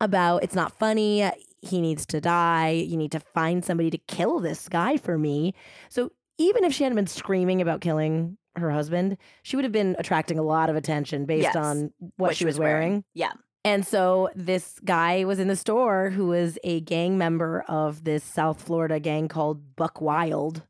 [0.00, 1.30] about it's not funny
[1.62, 2.70] he needs to die.
[2.70, 5.52] You need to find somebody to kill this guy for me.
[5.88, 9.96] So even if she hadn't been screaming about killing her husband, she would have been
[9.98, 11.56] attracting a lot of attention based Yes.
[11.56, 13.04] on what, What she was wearing.
[13.14, 13.32] Yeah.
[13.66, 18.22] And so this guy was in the store who was a gang member of this
[18.22, 20.62] South Florida gang called Buck Wild.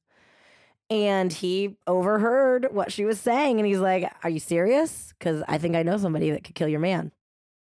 [0.88, 5.12] And he overheard what she was saying and he's like, Are you serious?
[5.18, 7.12] Because I think I know somebody that could kill your man.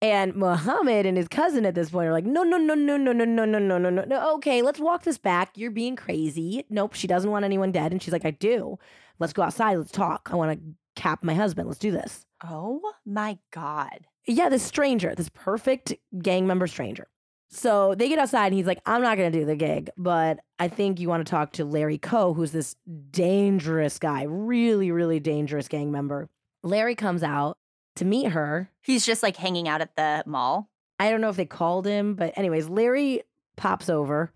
[0.04, 3.12] And Muhammad and his cousin at this point are like, no, no, no, no, no,
[3.12, 4.36] no, no, no, no, no, no, no.
[4.36, 5.54] Okay, let's walk this back.
[5.56, 6.64] You're being crazy.
[6.70, 7.92] Nope, she doesn't want anyone dead.
[7.92, 8.78] And she's like, I do.
[9.18, 9.78] Let's go outside.
[9.78, 10.30] Let's talk.
[10.32, 11.70] I want to cap my husband.
[11.70, 12.26] Let's do this.
[12.44, 14.06] Oh my God.
[14.26, 17.08] Yeah, this stranger, this perfect gang member stranger.
[17.50, 20.40] So they get outside and he's like, I'm not going to do the gig, but
[20.58, 22.76] I think you want to talk to Larry Coe, who's this
[23.12, 26.30] dangerous guy, really, really dangerous gang member.
[26.64, 27.60] Larry comes out
[27.98, 28.72] to meet her.
[28.82, 30.70] He's just like hanging out at the mall.
[31.00, 33.22] I don't know if they called him, but anyways, Larry
[33.56, 34.32] pops over,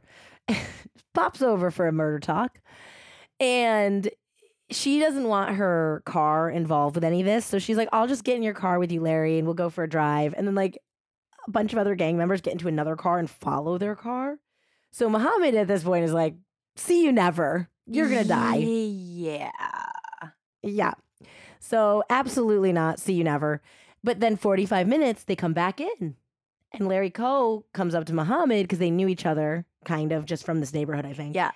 [1.16, 2.60] pops over for a murder talk.
[3.40, 4.10] And
[4.70, 7.46] she doesn't want her car involved with any of this.
[7.46, 9.70] So she's like, I'll just get in your car with you, Larry, and we'll go
[9.70, 10.34] for a drive.
[10.38, 10.78] And then, like,
[11.48, 14.40] a bunch of other gang members get into another car and follow their car.
[14.92, 16.36] So Muhammad at this point is like,
[16.78, 17.70] See you never.
[17.88, 18.58] You're going to die.
[18.58, 19.52] Yeah.
[20.62, 20.94] Yeah.
[21.60, 23.00] So absolutely not.
[23.00, 23.62] See you never.
[24.04, 26.16] But then 45 minutes, they come back in.
[26.72, 30.46] And Larry Coe comes up to Muhammad because they knew each other, kind of just
[30.46, 31.36] from this neighborhood, I think.
[31.36, 31.52] Yeah.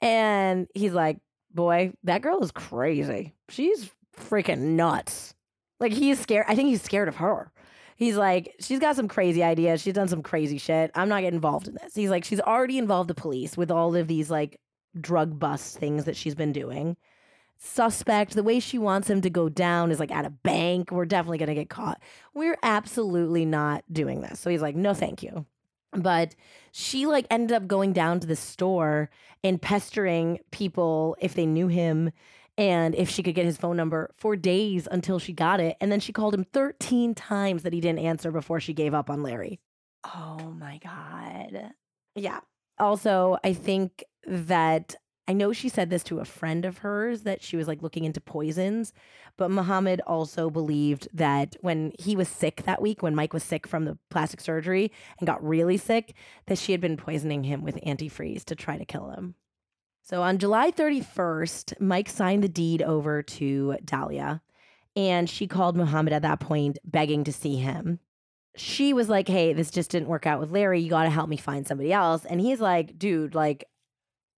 [0.00, 1.18] And he's like,
[1.52, 3.34] Boy, that girl is crazy.
[3.48, 5.34] She's freaking nuts.
[5.78, 6.46] Like he's scared.
[6.48, 7.52] I think he's scared of her.
[7.96, 9.82] He's like, she's got some crazy ideas.
[9.82, 10.90] She's done some crazy shit.
[10.94, 11.94] I'm not getting involved in this.
[11.94, 14.58] He's like, she's already involved the police with all of these like
[14.98, 16.96] drug bust things that she's been doing.
[17.58, 20.90] Suspect, the way she wants him to go down is like at a bank.
[20.90, 22.00] We're definitely going to get caught.
[22.32, 24.40] We're absolutely not doing this.
[24.40, 25.44] So he's like, no, thank you.
[25.92, 26.34] But
[26.72, 29.10] she like ended up going down to the store
[29.42, 32.12] and pestering people if they knew him
[32.56, 35.76] and if she could get his phone number for days until she got it.
[35.80, 39.08] And then she called him 13 times that he didn't answer before she gave up
[39.08, 39.60] on Larry.
[40.04, 41.72] Oh my God.
[42.14, 42.40] Yeah.
[42.78, 44.94] Also, I think that
[45.30, 48.02] I know she said this to a friend of hers that she was like looking
[48.02, 48.92] into poisons,
[49.36, 53.64] but Muhammad also believed that when he was sick that week, when Mike was sick
[53.64, 56.14] from the plastic surgery and got really sick,
[56.46, 59.36] that she had been poisoning him with antifreeze to try to kill him.
[60.02, 64.40] So on July 31st, Mike signed the deed over to Dalia,
[64.96, 68.00] and she called Muhammad at that point, begging to see him.
[68.56, 70.80] She was like, Hey, this just didn't work out with Larry.
[70.80, 72.24] You got to help me find somebody else.
[72.24, 73.64] And he's like, Dude, like,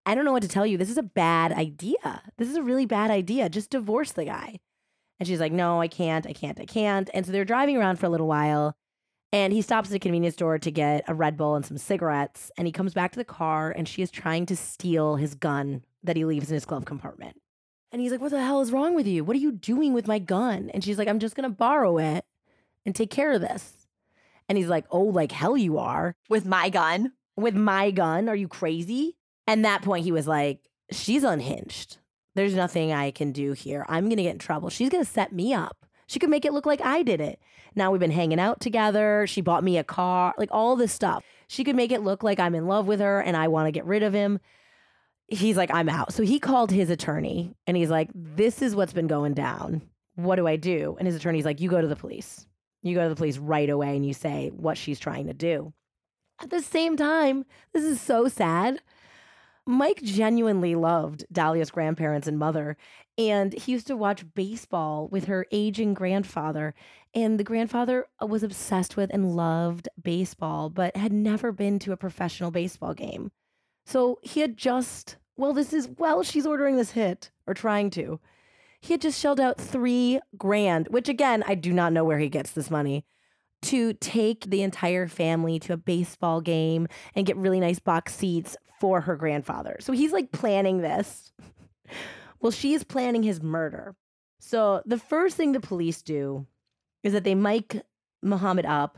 [0.05, 0.77] I don't know what to tell you.
[0.77, 2.23] This is a bad idea.
[2.37, 3.49] This is a really bad idea.
[3.49, 4.59] Just divorce the guy.
[5.19, 6.25] And she's like, No, I can't.
[6.25, 6.59] I can't.
[6.59, 7.09] I can't.
[7.13, 8.75] And so they're driving around for a little while.
[9.31, 12.51] And he stops at a convenience store to get a Red Bull and some cigarettes.
[12.57, 15.85] And he comes back to the car and she is trying to steal his gun
[16.03, 17.39] that he leaves in his glove compartment.
[17.91, 19.23] And he's like, What the hell is wrong with you?
[19.23, 20.71] What are you doing with my gun?
[20.73, 22.25] And she's like, I'm just going to borrow it
[22.85, 23.87] and take care of this.
[24.49, 26.15] And he's like, Oh, like hell you are.
[26.27, 27.13] With my gun?
[27.37, 28.27] With my gun?
[28.27, 29.17] Are you crazy?
[29.47, 30.59] And that point, he was like,
[30.91, 31.97] She's unhinged.
[32.35, 33.85] There's nothing I can do here.
[33.89, 34.69] I'm going to get in trouble.
[34.69, 35.85] She's going to set me up.
[36.07, 37.39] She could make it look like I did it.
[37.75, 39.25] Now we've been hanging out together.
[39.27, 41.23] She bought me a car, like all this stuff.
[41.47, 43.71] She could make it look like I'm in love with her and I want to
[43.71, 44.39] get rid of him.
[45.27, 46.11] He's like, I'm out.
[46.11, 49.81] So he called his attorney and he's like, This is what's been going down.
[50.15, 50.97] What do I do?
[50.99, 52.45] And his attorney's like, You go to the police.
[52.81, 55.73] You go to the police right away and you say what she's trying to do.
[56.41, 58.81] At the same time, this is so sad.
[59.71, 62.75] Mike genuinely loved Dalia's grandparents and mother,
[63.17, 66.73] and he used to watch baseball with her aging grandfather.
[67.13, 71.97] And the grandfather was obsessed with and loved baseball, but had never been to a
[71.97, 73.31] professional baseball game.
[73.85, 78.19] So he had just, well, this is, well, she's ordering this hit or trying to.
[78.81, 82.29] He had just shelled out three grand, which again, I do not know where he
[82.29, 83.05] gets this money,
[83.61, 88.57] to take the entire family to a baseball game and get really nice box seats
[88.81, 89.77] for her grandfather.
[89.79, 91.31] So he's like planning this.
[92.41, 93.95] well, she is planning his murder.
[94.39, 96.47] So the first thing the police do
[97.03, 97.79] is that they mic
[98.23, 98.97] Muhammad up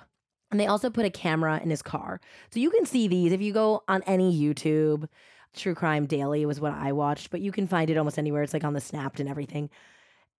[0.50, 2.22] and they also put a camera in his car.
[2.52, 5.10] So you can see these if you go on any YouTube.
[5.54, 8.42] True Crime Daily was what I watched, but you can find it almost anywhere.
[8.42, 9.70] It's like on the Snapped and everything.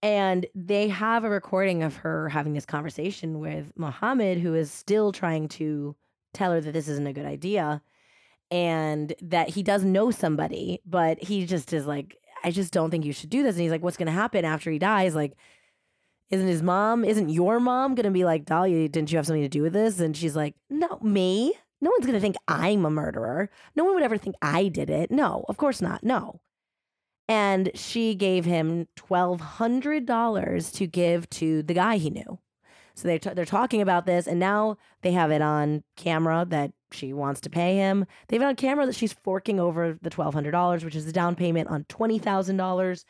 [0.02, 5.12] And they have a recording of her having this conversation with Muhammad, who is still
[5.12, 5.94] trying to
[6.32, 7.82] tell her that this isn't a good idea
[8.54, 13.04] and that he does know somebody, but he just is like, I just don't think
[13.04, 13.56] you should do this.
[13.56, 15.16] And he's like, What's going to happen after he dies?
[15.16, 15.32] Like,
[16.30, 19.42] isn't his mom, isn't your mom going to be like, Dalia, didn't you have something
[19.42, 19.98] to do with this?
[19.98, 21.52] And she's like, No, me?
[21.80, 23.50] No one's going to think I'm a murderer.
[23.74, 25.10] No one would ever think I did it.
[25.10, 26.04] No, of course not.
[26.04, 26.40] No.
[27.28, 32.38] And she gave him $1,200 to give to the guy he knew.
[32.94, 36.72] So they're, t- they're talking about this, and now they have it on camera that
[36.92, 38.06] she wants to pay him.
[38.28, 41.34] They have it on camera that she's forking over the $1,200, which is the down
[41.34, 43.04] payment on $20,000.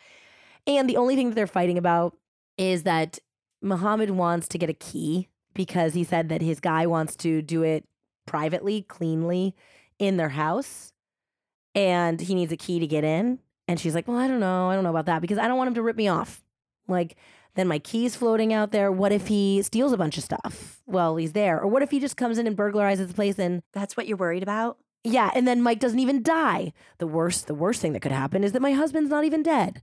[0.66, 2.16] And the only thing that they're fighting about
[2.57, 3.18] is that
[3.61, 7.62] Muhammad wants to get a key because he said that his guy wants to do
[7.62, 7.85] it
[8.26, 9.55] privately, cleanly
[9.99, 10.93] in their house.
[11.74, 13.41] And he needs a key to get in.
[13.66, 14.68] And she's like, Well, I don't know.
[14.70, 16.43] I don't know about that because I don't want him to rip me off.
[16.87, 17.16] Like,
[17.55, 18.90] then my key's floating out there.
[18.90, 21.61] What if he steals a bunch of stuff while he's there?
[21.61, 24.16] Or what if he just comes in and burglarizes the place and That's what you're
[24.16, 24.78] worried about?
[25.07, 26.72] yeah, and then Mike doesn't even die.
[26.98, 29.82] The worst, the worst thing that could happen is that my husband's not even dead.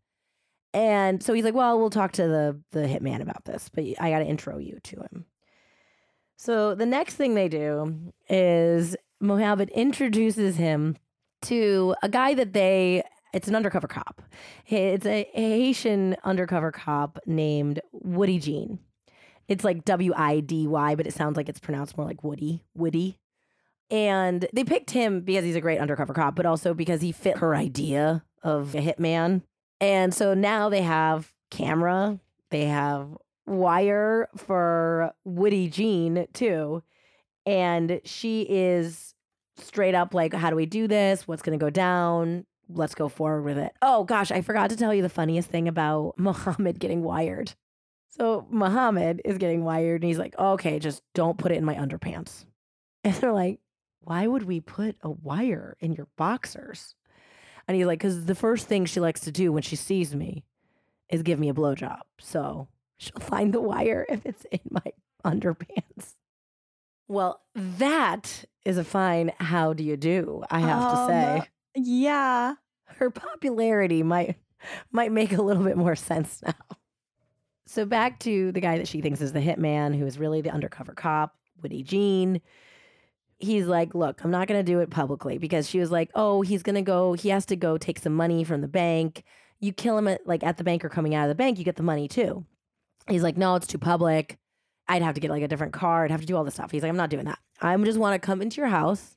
[0.73, 4.09] And so he's like, "Well, we'll talk to the the hitman about this, but I
[4.09, 5.25] got to intro you to him."
[6.37, 10.95] So the next thing they do is Mohammed introduces him
[11.43, 13.03] to a guy that they
[13.33, 14.21] it's an undercover cop.
[14.67, 18.79] It's a Haitian undercover cop named Woody Jean.
[19.47, 22.63] It's like W I D Y, but it sounds like it's pronounced more like Woody,
[22.75, 23.17] Woody.
[23.89, 27.37] And they picked him because he's a great undercover cop, but also because he fit
[27.39, 29.41] her idea of a hitman.
[29.81, 32.19] And so now they have camera,
[32.49, 33.09] they have
[33.45, 36.83] wire for Woody Jean too.
[37.45, 39.13] And she is
[39.57, 41.27] straight up like, how do we do this?
[41.27, 42.45] What's going to go down?
[42.73, 43.73] Let's go forward with it.
[43.81, 47.53] Oh gosh, I forgot to tell you the funniest thing about Muhammad getting wired.
[48.09, 51.75] So Muhammad is getting wired and he's like, okay, just don't put it in my
[51.75, 52.45] underpants.
[53.03, 53.59] And they're like,
[54.01, 56.93] why would we put a wire in your boxers?
[57.67, 60.43] And he's like, because the first thing she likes to do when she sees me
[61.09, 62.01] is give me a blowjob.
[62.19, 62.67] So
[62.97, 64.83] she'll find the wire if it's in my
[65.25, 66.13] underpants.
[67.07, 71.49] Well, that is a fine how do you do, I have Um, to say.
[71.75, 72.55] Yeah.
[72.85, 74.37] Her popularity might
[74.91, 76.77] might make a little bit more sense now.
[77.65, 80.51] So back to the guy that she thinks is the hitman, who is really the
[80.51, 82.41] undercover cop, Woody Jean.
[83.37, 86.63] He's like, look, I'm not gonna do it publicly because she was like, oh, he's
[86.63, 89.23] gonna go, he has to go take some money from the bank.
[89.59, 91.65] You kill him at like at the bank or coming out of the bank, you
[91.65, 92.45] get the money too.
[93.07, 94.37] He's like, no, it's too public.
[94.87, 96.03] I'd have to get like a different car.
[96.03, 96.71] I'd have to do all this stuff.
[96.71, 97.39] He's like, I'm not doing that.
[97.61, 99.15] I just want to come into your house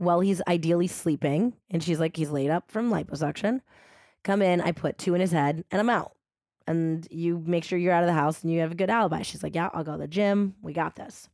[0.00, 1.52] while he's ideally sleeping.
[1.70, 3.60] And she's like, he's laid up from liposuction.
[4.24, 6.12] Come in, I put two in his head, and I'm out.
[6.66, 9.22] And you make sure you're out of the house and you have a good alibi.
[9.22, 10.54] She's like, yeah, I'll go to the gym.
[10.62, 11.28] We got this.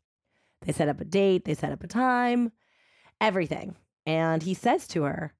[0.62, 2.52] They set up a date, they set up a time,
[3.20, 3.76] everything.
[4.06, 5.34] And he says to her,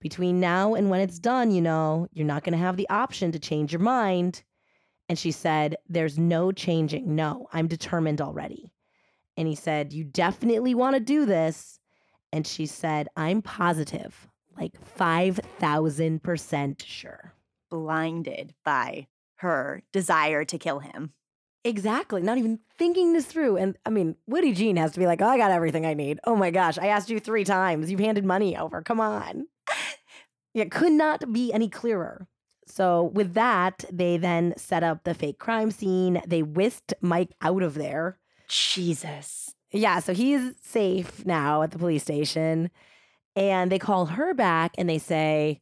[0.00, 3.32] between now and when it's done, you know, you're not going to have the option
[3.32, 4.42] to change your mind.
[5.08, 7.14] And she said, There's no changing.
[7.14, 8.72] No, I'm determined already.
[9.36, 11.79] And he said, You definitely want to do this.
[12.32, 17.32] And she said, I'm positive, like 5,000% sure.
[17.70, 19.06] Blinded by
[19.36, 21.12] her desire to kill him.
[21.64, 22.22] Exactly.
[22.22, 23.56] Not even thinking this through.
[23.56, 26.18] And I mean, Woody Jean has to be like, oh, I got everything I need.
[26.24, 27.90] Oh my gosh, I asked you three times.
[27.90, 28.82] You've handed money over.
[28.82, 29.46] Come on.
[30.54, 32.26] It could not be any clearer.
[32.66, 36.22] So, with that, they then set up the fake crime scene.
[36.26, 38.18] They whisked Mike out of there.
[38.48, 39.54] Jesus.
[39.72, 42.70] Yeah, so he's safe now at the police station.
[43.36, 45.60] And they call her back and they say,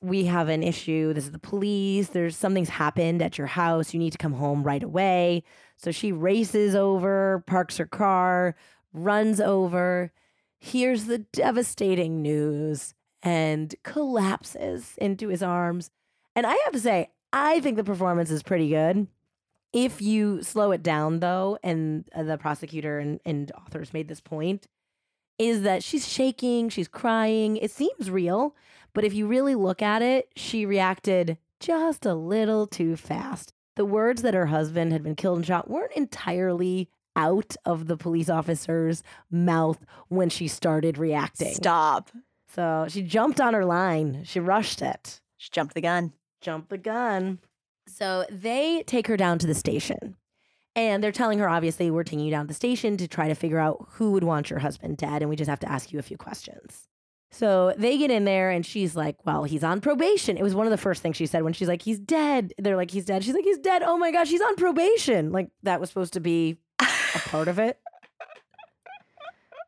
[0.00, 1.12] We have an issue.
[1.12, 2.08] This is the police.
[2.08, 3.92] There's something's happened at your house.
[3.92, 5.42] You need to come home right away.
[5.76, 8.54] So she races over, parks her car,
[8.92, 10.12] runs over,
[10.58, 15.90] hears the devastating news, and collapses into his arms.
[16.36, 19.06] And I have to say, I think the performance is pretty good.
[19.72, 24.20] If you slow it down, though, and uh, the prosecutor and, and authors made this
[24.20, 24.66] point,
[25.38, 27.56] is that she's shaking, she's crying.
[27.56, 28.54] It seems real,
[28.92, 33.52] but if you really look at it, she reacted just a little too fast.
[33.76, 37.96] The words that her husband had been killed and shot weren't entirely out of the
[37.96, 41.54] police officer's mouth when she started reacting.
[41.54, 42.10] Stop.
[42.54, 46.12] So she jumped on her line, she rushed it She jumped the gun.
[46.40, 47.38] jump the gun.
[47.90, 50.16] So they take her down to the station.
[50.76, 53.34] And they're telling her, obviously, we're taking you down to the station to try to
[53.34, 55.20] figure out who would want your husband dead.
[55.20, 56.86] And we just have to ask you a few questions.
[57.32, 60.36] So they get in there and she's like, well, he's on probation.
[60.36, 62.52] It was one of the first things she said when she's like, he's dead.
[62.58, 63.24] They're like, he's dead.
[63.24, 63.82] She's like, he's dead.
[63.84, 65.30] Oh my gosh, he's on probation.
[65.30, 67.78] Like that was supposed to be a part of it.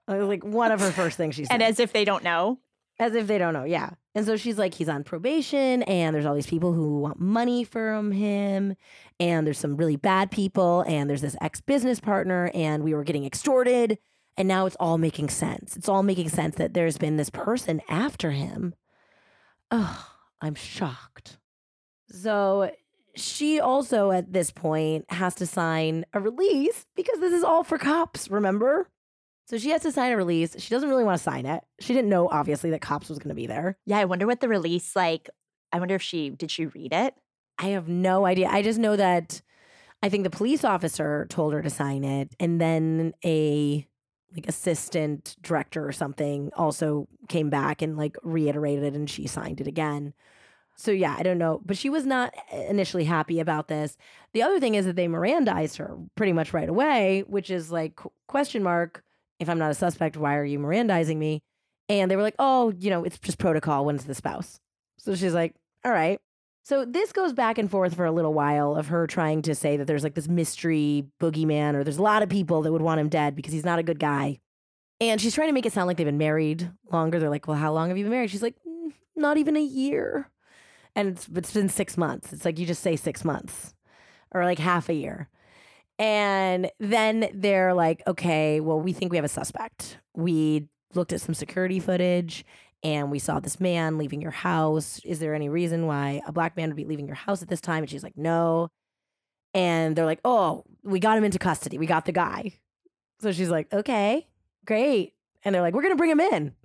[0.08, 1.54] Like one of her first things she said.
[1.54, 2.58] And as if they don't know.
[3.02, 3.90] As if they don't know, yeah.
[4.14, 7.64] And so she's like, he's on probation, and there's all these people who want money
[7.64, 8.76] from him,
[9.18, 13.02] and there's some really bad people, and there's this ex business partner, and we were
[13.02, 13.98] getting extorted.
[14.36, 15.76] And now it's all making sense.
[15.76, 18.72] It's all making sense that there's been this person after him.
[19.72, 20.06] Oh,
[20.40, 21.38] I'm shocked.
[22.08, 22.70] So
[23.16, 27.78] she also, at this point, has to sign a release because this is all for
[27.78, 28.86] cops, remember?
[29.46, 30.54] So she has to sign a release.
[30.58, 31.62] She doesn't really want to sign it.
[31.80, 33.76] She didn't know, obviously, that cops was going to be there.
[33.86, 35.28] Yeah, I wonder what the release like.
[35.72, 37.14] I wonder if she did she read it?
[37.58, 38.48] I have no idea.
[38.48, 39.42] I just know that
[40.02, 43.86] I think the police officer told her to sign it, and then a
[44.34, 49.60] like assistant director or something also came back and like reiterated it, and she signed
[49.60, 50.14] it again.
[50.76, 53.96] So yeah, I don't know, but she was not initially happy about this.
[54.32, 58.00] The other thing is that they Mirandized her pretty much right away, which is like
[58.26, 59.04] question mark.
[59.42, 61.42] If I'm not a suspect, why are you Mirandizing me?
[61.88, 64.60] And they were like, oh, you know, it's just protocol when it's the spouse.
[64.98, 65.54] So she's like,
[65.84, 66.20] all right.
[66.64, 69.76] So this goes back and forth for a little while of her trying to say
[69.76, 73.00] that there's like this mystery boogeyman or there's a lot of people that would want
[73.00, 74.38] him dead because he's not a good guy.
[75.00, 77.18] And she's trying to make it sound like they've been married longer.
[77.18, 78.30] They're like, well, how long have you been married?
[78.30, 80.30] She's like, "Mm, not even a year.
[80.94, 82.32] And it's, it's been six months.
[82.32, 83.74] It's like you just say six months
[84.30, 85.28] or like half a year.
[86.02, 89.98] And then they're like, okay, well, we think we have a suspect.
[90.16, 92.44] We looked at some security footage
[92.82, 95.00] and we saw this man leaving your house.
[95.04, 97.60] Is there any reason why a black man would be leaving your house at this
[97.60, 97.84] time?
[97.84, 98.68] And she's like, no.
[99.54, 101.78] And they're like, oh, we got him into custody.
[101.78, 102.58] We got the guy.
[103.20, 104.26] So she's like, okay,
[104.66, 105.12] great.
[105.44, 106.52] And they're like, we're going to bring him in.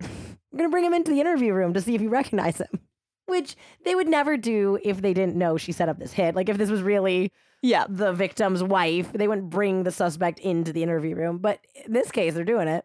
[0.50, 2.80] We're going to bring him into the interview room to see if you recognize him.
[3.28, 6.34] Which they would never do if they didn't know she set up this hit.
[6.34, 7.30] Like if this was really
[7.62, 7.84] Yeah.
[7.88, 11.38] the victim's wife, they wouldn't bring the suspect into the interview room.
[11.38, 12.84] But in this case, they're doing it.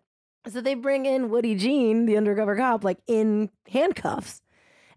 [0.50, 4.42] So they bring in Woody Jean, the undercover cop, like in handcuffs.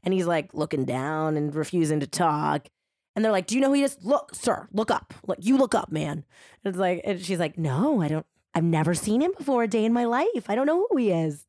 [0.02, 2.66] And he's like looking down and refusing to talk.
[3.14, 3.96] And they're like, Do you know who he is?
[4.02, 5.14] Look, sir, look up.
[5.26, 6.24] Like you look up, man.
[6.64, 9.68] And it's like, and she's like, No, I don't, I've never seen him before a
[9.68, 10.48] day in my life.
[10.48, 11.46] I don't know who he is.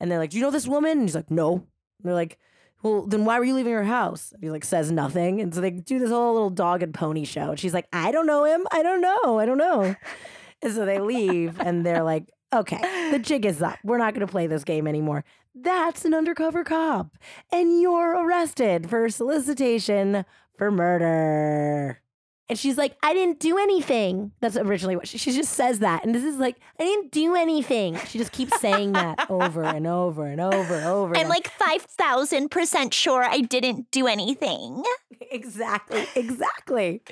[0.00, 0.92] And they're like, Do you know this woman?
[0.92, 1.54] And he's like, No.
[1.54, 1.64] And
[2.04, 2.38] they're like,
[2.82, 4.32] Well, then why were you leaving her house?
[4.32, 5.40] And he like says nothing.
[5.40, 7.50] And so they do this whole little dog and pony show.
[7.50, 8.66] And she's like, I don't know him.
[8.70, 9.38] I don't know.
[9.38, 9.96] I don't know.
[10.62, 13.78] and so they leave and they're like, Okay, the jig is up.
[13.84, 15.22] We're not going to play this game anymore.
[15.54, 17.14] That's an undercover cop.
[17.52, 20.24] And you're arrested for solicitation
[20.56, 22.00] for murder.
[22.48, 24.32] And she's like, I didn't do anything.
[24.40, 26.04] That's originally what she, she just says that.
[26.04, 27.96] And this is like, I didn't do anything.
[28.06, 31.16] She just keeps saying that over and over and over and over.
[31.16, 34.82] I'm like 5,000% sure I didn't do anything.
[35.30, 37.02] exactly, exactly.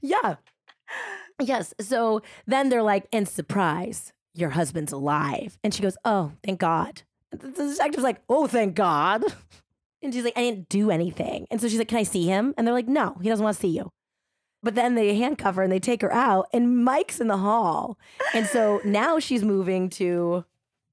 [0.00, 0.36] Yeah.
[1.38, 1.74] Yes.
[1.78, 5.58] So then they're like, and surprise, your husband's alive.
[5.62, 7.02] And she goes, Oh, thank God.
[7.30, 9.24] The detective's like, Oh, thank God.
[10.04, 11.46] And she's like, I didn't do anything.
[11.48, 12.54] And so she's like, Can I see him?
[12.58, 13.92] And they're like, No, he doesn't want to see you.
[14.62, 17.98] But then they handcuff her and they take her out, and Mike's in the hall.
[18.34, 20.44] And so now she's moving to,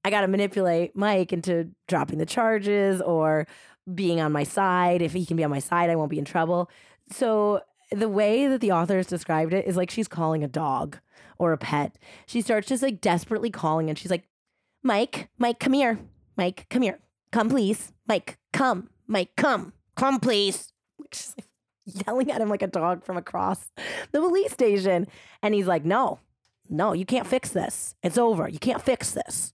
[0.04, 3.46] I got to manipulate Mike into dropping the charges or
[3.94, 5.02] being on my side.
[5.02, 6.70] If he can be on my side, I won't be in trouble.
[7.10, 7.60] So
[7.90, 10.98] the way that the authors described it is like she's calling a dog
[11.38, 11.96] or a pet.
[12.26, 14.28] She starts just like desperately calling and she's like,
[14.82, 15.98] Mike, Mike, come here.
[16.36, 17.00] Mike, come here.
[17.32, 17.92] Come, please.
[18.06, 18.90] Mike, come.
[19.06, 19.72] Mike, come.
[19.94, 20.72] Come, please.
[21.12, 21.46] She's like
[22.06, 23.70] yelling at him like a dog from across
[24.12, 25.06] the police station.
[25.42, 26.18] And he's like, no,
[26.68, 27.94] no, you can't fix this.
[28.02, 28.48] It's over.
[28.48, 29.52] You can't fix this.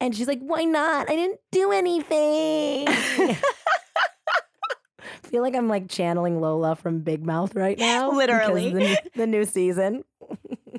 [0.00, 1.10] And she's like, why not?
[1.10, 2.86] I didn't do anything.
[5.26, 8.10] feel like I'm like channeling Lola from Big Mouth right now.
[8.10, 8.72] Literally.
[8.72, 10.04] The, the new season.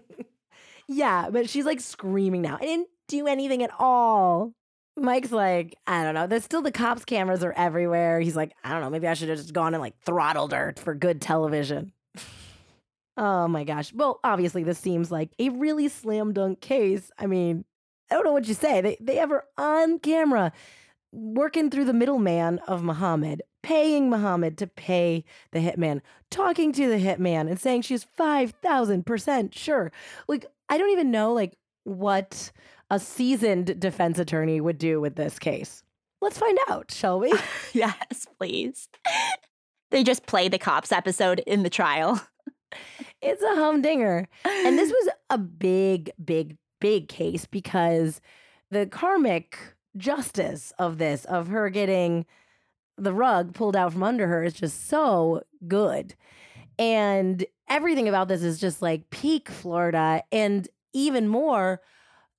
[0.88, 2.58] yeah, but she's like screaming now.
[2.60, 4.54] I didn't do anything at all.
[4.98, 6.28] Mike's like, I don't know.
[6.28, 8.20] There's still the cops' cameras are everywhere.
[8.20, 8.90] He's like, I don't know.
[8.90, 11.94] Maybe I should have just gone and like throttled her for good television.
[13.18, 13.94] oh my gosh.
[13.94, 17.12] Well, obviously, this seems like a really slam dunk case.
[17.20, 17.64] I mean,
[18.10, 18.82] I don't know what you say.
[18.82, 20.52] They they have her on camera
[21.12, 26.02] working through the middleman of Muhammad, paying Muhammad to pay the hitman,
[26.32, 29.92] talking to the hitman and saying she's 5000% sure.
[30.28, 32.52] Like I don't even know like what
[32.90, 35.84] a seasoned defense attorney would do with this case.
[36.22, 37.34] Let's find out, shall we?
[37.74, 38.88] Yes, please.
[39.92, 42.20] They just play the cops episode in the trial.
[43.22, 44.28] it's a humdinger.
[44.46, 48.20] And this was a big, big, big case because
[48.72, 49.58] the karmic
[49.96, 52.26] justice of this, of her getting
[52.98, 56.16] the rug pulled out from under her, is just so good.
[56.80, 60.24] And everything about this is just like peak Florida.
[60.32, 61.82] And even more,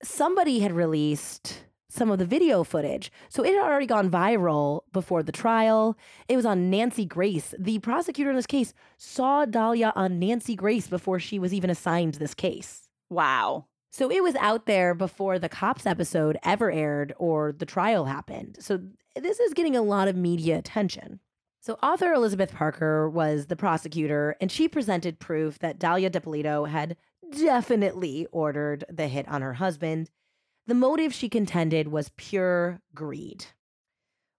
[0.03, 3.11] somebody had released some of the video footage.
[3.29, 5.97] So it had already gone viral before the trial.
[6.29, 7.55] It was on Nancy Grace.
[7.59, 12.15] The prosecutor in this case saw Dalia on Nancy Grace before she was even assigned
[12.15, 12.89] this case.
[13.09, 13.67] Wow.
[13.91, 18.59] So it was out there before the cops episode ever aired or the trial happened.
[18.61, 18.81] So
[19.17, 21.21] this is getting a lot of media attention.
[21.61, 26.97] So author Elizabeth Parker was the prosecutor, and she presented proof that Dalia Dippolito had
[27.31, 30.11] definitely ordered the hit on her husband.
[30.67, 33.47] The motive she contended was pure greed.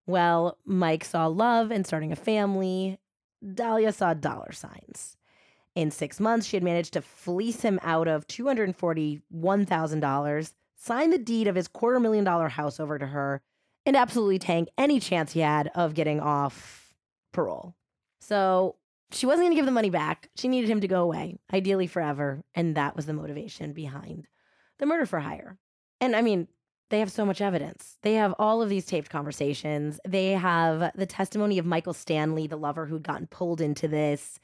[0.06, 3.00] Well, Mike saw love and starting a family.
[3.46, 5.16] Dalia saw dollar signs.
[5.76, 11.48] In six months, she had managed to fleece him out of $241,000, sign the deed
[11.48, 13.42] of his quarter million dollar house over to her,
[13.86, 16.96] and absolutely tank any chance he had of getting off
[17.32, 17.76] parole.
[18.20, 18.78] So
[19.12, 20.30] she wasn't going to give the money back.
[20.36, 22.44] She needed him to go away, ideally forever.
[22.54, 24.28] And that was the motivation behind
[24.78, 25.58] the murder for hire.
[26.00, 26.48] And I mean,
[26.90, 27.98] they have so much evidence.
[28.02, 30.00] They have all of these taped conversations.
[30.08, 34.40] They have the testimony of Michael Stanley, the lover who'd gotten pulled into this.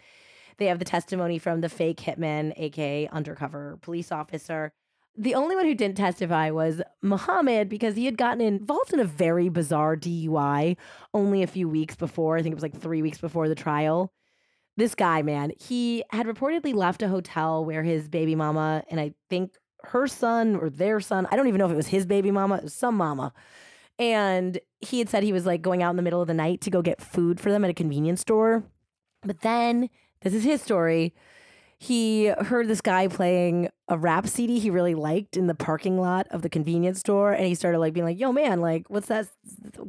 [0.57, 4.71] They have the testimony from the fake hitman, aka undercover police officer.
[5.17, 9.05] The only one who didn't testify was Muhammad because he had gotten involved in a
[9.05, 10.75] very bizarre DUI
[11.13, 12.37] only a few weeks before.
[12.37, 14.11] I think it was like three weeks before the trial.
[14.77, 19.13] This guy, man, he had reportedly left a hotel where his baby mama and I
[19.29, 22.31] think her son or their son, I don't even know if it was his baby
[22.31, 23.33] mama, some mama.
[23.97, 26.61] And he had said he was like going out in the middle of the night
[26.61, 28.63] to go get food for them at a convenience store.
[29.23, 29.89] But then,
[30.21, 31.13] this is his story.
[31.79, 36.27] he heard this guy playing a rap CD he really liked in the parking lot
[36.31, 39.27] of the convenience store, and he started like being like, "Yo, man, like, what's that?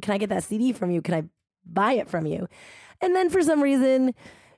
[0.01, 1.01] Can I get that CD from you?
[1.01, 1.23] Can I
[1.65, 2.47] buy it from you?"
[3.01, 4.13] And then for some reason,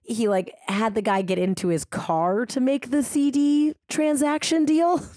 [0.09, 5.01] he like had the guy get into his car to make the CD transaction deal.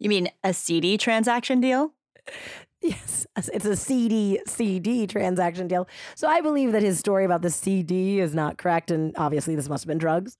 [0.00, 1.94] You mean a CD transaction deal?
[2.82, 5.88] Yes, it's a CD CD transaction deal.
[6.14, 9.68] So I believe that his story about the CD is not correct, and obviously this
[9.68, 10.36] must have been drugs.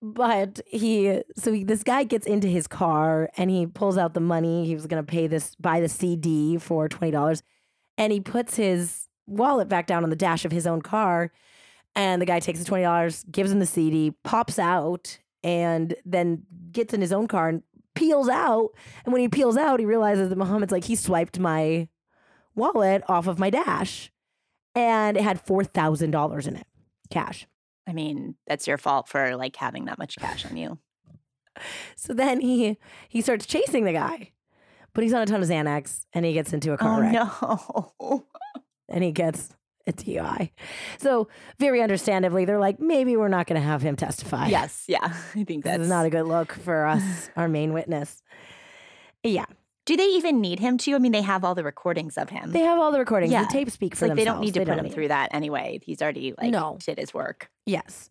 [0.00, 4.20] But he, so he, this guy gets into his car and he pulls out the
[4.20, 4.66] money.
[4.66, 7.42] He was going to pay this, buy the CD for twenty dollars,
[7.98, 11.32] and he puts his wallet back down on the dash of his own car.
[11.96, 16.42] And the guy takes the twenty dollars, gives him the CD, pops out, and then
[16.70, 17.62] gets in his own car and
[17.94, 18.70] peels out.
[19.04, 21.88] And when he peels out, he realizes that Muhammad's like, he swiped my
[22.54, 24.12] wallet off of my dash.
[24.74, 26.66] And it had $4,000 in it,
[27.10, 27.46] cash.
[27.86, 30.78] I mean, that's your fault for like having that much cash on you.
[31.96, 32.76] So then he
[33.08, 34.32] he starts chasing the guy,
[34.92, 37.94] but he's on a ton of Xanax and he gets into a car oh wreck
[37.98, 38.24] no.
[38.90, 39.56] and he gets
[39.88, 40.50] a DUI.
[40.98, 44.48] So very understandably, they're like, maybe we're not going to have him testify.
[44.48, 45.12] yes, yeah.
[45.34, 48.22] I think that's not a good look for us, our main witness.
[49.22, 49.46] Yeah,
[49.86, 50.94] Do they even need him to?
[50.94, 52.52] I mean, they have all the recordings of him.
[52.52, 53.32] they have all the recordings.
[53.32, 53.42] Yeah.
[53.44, 55.30] The tapes speak it's for like they don't need to put him need through that
[55.32, 55.80] anyway.
[55.82, 56.78] He's already like No.
[56.84, 57.50] did his work.
[57.64, 58.10] Yes.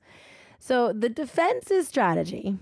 [0.59, 2.57] So the defense's strategy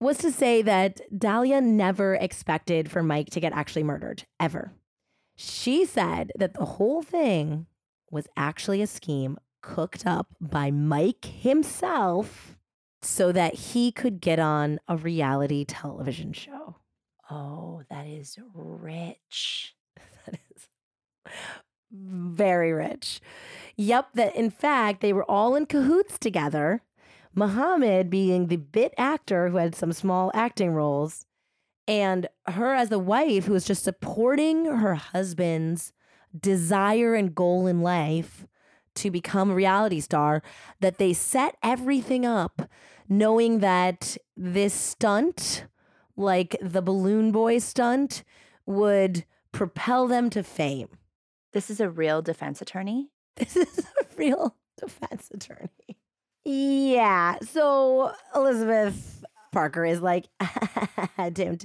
[0.00, 4.72] was to say that Dalia never expected for Mike to get actually murdered, ever.
[5.36, 7.66] She said that the whole thing
[8.10, 12.56] was actually a scheme cooked up by Mike himself
[13.02, 16.76] so that he could get on a reality television show.
[17.30, 19.74] Oh, that is rich.
[20.26, 20.68] That is
[21.90, 23.20] very rich.
[23.76, 26.82] Yep, that in fact they were all in cahoots together.
[27.34, 31.24] Muhammad being the bit actor who had some small acting roles,
[31.86, 35.92] and her as the wife who was just supporting her husband's
[36.38, 38.46] desire and goal in life
[38.96, 40.42] to become a reality star,
[40.80, 42.68] that they set everything up
[43.08, 45.64] knowing that this stunt,
[46.16, 48.22] like the balloon boy stunt,
[48.66, 50.88] would propel them to fame.
[51.52, 53.10] This is a real defense attorney.
[53.38, 55.96] This is a real defense attorney.
[56.44, 57.36] Yeah.
[57.40, 61.56] So Elizabeth Parker is like, I do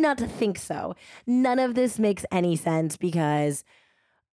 [0.00, 0.96] not think so.
[1.26, 3.62] None of this makes any sense because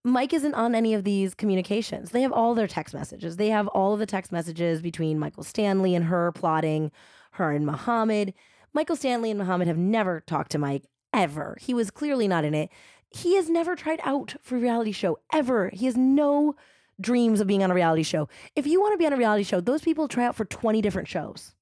[0.03, 2.11] Mike isn't on any of these communications.
[2.11, 3.35] They have all their text messages.
[3.35, 6.91] They have all of the text messages between Michael Stanley and her plotting,
[7.31, 8.33] her and Muhammad.
[8.73, 11.57] Michael Stanley and Muhammad have never talked to Mike ever.
[11.59, 12.69] He was clearly not in it.
[13.09, 15.69] He has never tried out for a reality show ever.
[15.73, 16.55] He has no
[17.01, 18.29] dreams of being on a reality show.
[18.55, 20.81] If you want to be on a reality show, those people try out for 20
[20.81, 21.55] different shows.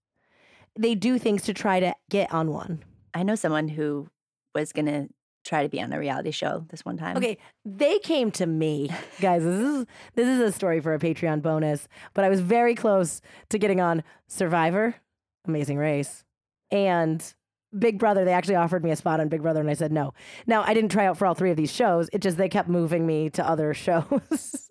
[0.77, 2.84] They do things to try to get on one.
[3.14, 4.09] I know someone who
[4.53, 5.07] was gonna
[5.48, 7.18] try to be on a reality show this one time.
[7.18, 8.90] Okay, they came to me,
[9.22, 9.44] guys.
[9.44, 13.22] This is this is a story for a Patreon bonus, but I was very close
[13.49, 14.95] to getting on Survivor,
[15.48, 16.24] Amazing Race,
[16.72, 17.24] and
[17.78, 18.26] Big Brother.
[18.26, 20.14] They actually offered me a spot on Big Brother, and I said no.
[20.45, 22.10] Now I didn't try out for all three of these shows.
[22.14, 24.69] It just they kept moving me to other shows.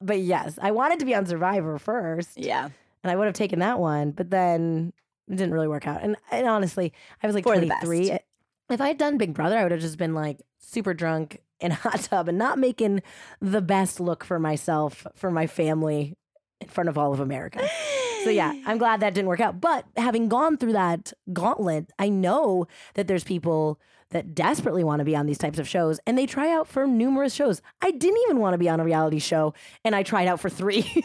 [0.00, 2.68] but yes, I wanted to be on Survivor first, Yeah.
[3.02, 4.92] and I would have taken that one, but then
[5.28, 6.02] it didn't really work out.
[6.02, 8.18] And, and honestly, I was like For the 23.
[8.70, 11.72] If I had done Big Brother, I would have just been like super drunk in
[11.72, 13.02] a hot tub and not making
[13.40, 16.14] the best look for myself, for my family,
[16.60, 17.68] in front of all of America.
[18.22, 19.60] So yeah, I'm glad that didn't work out.
[19.60, 23.80] But having gone through that gauntlet, I know that there's people
[24.10, 26.86] that desperately want to be on these types of shows and they try out for
[26.86, 27.60] numerous shows.
[27.82, 29.54] I didn't even want to be on a reality show
[29.84, 31.04] and I tried out for 3.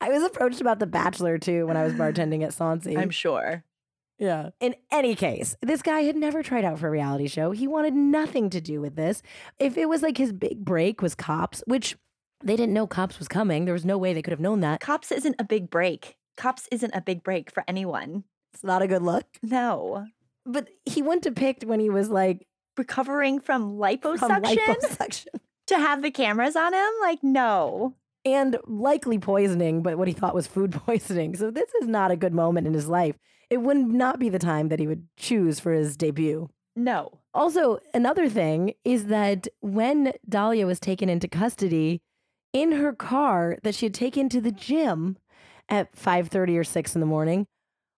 [0.00, 2.96] I was approached about The Bachelor too when I was bartending at Sansi.
[2.96, 3.62] I'm sure.
[4.18, 4.50] Yeah.
[4.60, 7.50] In any case, this guy had never tried out for a reality show.
[7.50, 9.22] He wanted nothing to do with this.
[9.58, 11.96] If it was like his big break was Cops, which
[12.42, 14.80] they didn't know Cops was coming, there was no way they could have known that.
[14.80, 16.16] Cops isn't a big break.
[16.36, 18.24] Cops isn't a big break for anyone.
[18.52, 19.26] It's not a good look.
[19.42, 20.06] No.
[20.46, 22.46] But he wouldn't have picked when he was like
[22.76, 25.26] Recovering from from liposuction liposuction
[25.68, 26.90] to have the cameras on him?
[27.00, 27.94] Like, no.
[28.24, 31.36] And likely poisoning, but what he thought was food poisoning.
[31.36, 33.16] So this is not a good moment in his life.
[33.50, 36.48] It would not be the time that he would choose for his debut.
[36.74, 37.20] No.
[37.32, 42.00] Also, another thing is that when Dalia was taken into custody,
[42.54, 45.18] in her car that she had taken to the gym
[45.68, 47.46] at 5:30 or 6 in the morning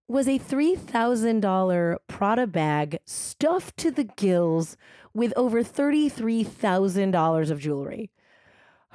[0.07, 4.77] was a $3,000 Prada bag stuffed to the gills
[5.13, 8.11] with over $33,000 of jewelry.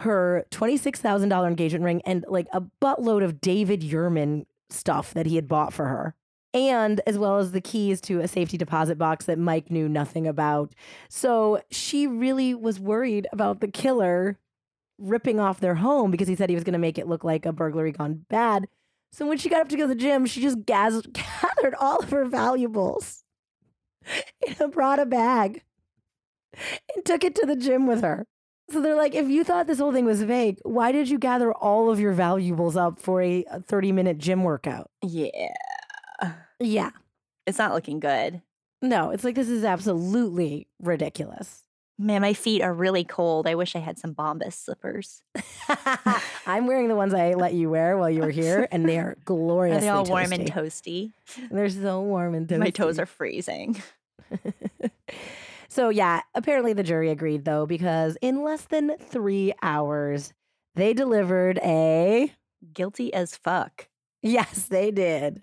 [0.00, 5.48] Her $26,000 engagement ring and like a buttload of David Yurman stuff that he had
[5.48, 6.14] bought for her.
[6.52, 10.26] And as well as the keys to a safety deposit box that Mike knew nothing
[10.26, 10.74] about.
[11.08, 14.38] So she really was worried about the killer
[14.98, 17.46] ripping off their home because he said he was going to make it look like
[17.46, 18.68] a burglary gone bad.
[19.12, 22.02] So when she got up to go to the gym, she just gaz- gathered all
[22.02, 23.24] of her valuables
[24.46, 25.62] in a Prada bag
[26.94, 28.26] and took it to the gym with her.
[28.70, 31.52] So they're like, if you thought this whole thing was fake, why did you gather
[31.52, 34.90] all of your valuables up for a 30 minute gym workout?
[35.02, 35.54] Yeah.
[36.60, 36.90] Yeah.
[37.46, 38.42] It's not looking good.
[38.82, 41.64] No, it's like this is absolutely ridiculous.
[41.98, 43.46] Man, my feet are really cold.
[43.46, 45.22] I wish I had some Bombas slippers.
[46.46, 49.18] I'm wearing the ones I let you wear while you were here, and they are
[49.26, 49.76] glorious.
[49.78, 51.12] Are they all warm and toasty?
[51.50, 52.58] They're so warm and toasty.
[52.58, 53.82] My toes are freezing.
[55.70, 60.32] so, yeah, apparently the jury agreed, though, because in less than three hours,
[60.74, 62.34] they delivered a.
[62.74, 63.88] Guilty as fuck.
[64.20, 65.42] Yes, they did.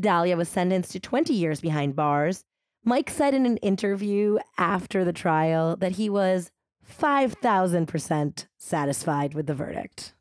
[0.00, 2.44] Dalia was sentenced to 20 years behind bars.
[2.84, 6.52] Mike said in an interview after the trial that he was
[6.88, 10.14] 5,000% satisfied with the verdict.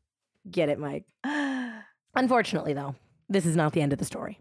[0.50, 1.06] Get it, Mike?
[2.16, 2.96] Unfortunately, though,
[3.30, 4.40] this is not the end of the story.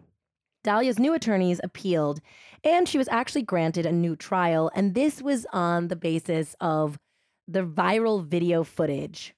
[0.64, 2.20] Dalia's new attorneys appealed,
[2.64, 4.70] and she was actually granted a new trial.
[4.74, 6.98] And this was on the basis of
[7.46, 9.34] the viral video footage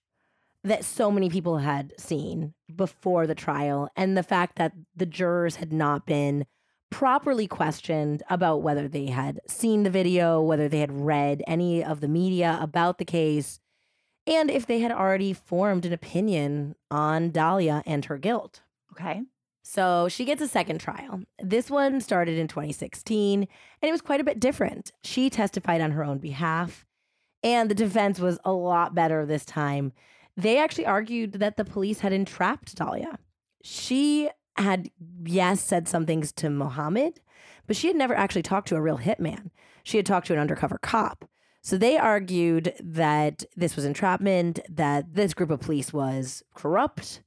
[0.62, 5.57] that so many people had seen before the trial, and the fact that the jurors
[5.57, 6.47] had not been
[6.90, 12.01] properly questioned about whether they had seen the video, whether they had read any of
[12.01, 13.61] the media about the case,
[14.27, 18.62] and if they had already formed an opinion on Dalia and her guilt.
[18.93, 19.23] Okay.
[19.69, 21.23] So she gets a second trial.
[21.43, 23.49] This one started in 2016, and
[23.89, 24.93] it was quite a bit different.
[25.03, 26.87] She testified on her own behalf,
[27.43, 29.93] and the defense was a lot better this time.
[30.37, 33.17] They actually argued that the police had entrapped Dalia.
[33.61, 34.89] She had,
[35.25, 37.21] yes, said some things to Mohammed,
[37.67, 39.51] but she had never actually talked to a real hitman.
[39.83, 41.25] She had talked to an undercover cop.
[41.63, 47.21] So they argued that this was entrapment, that this group of police was corrupt,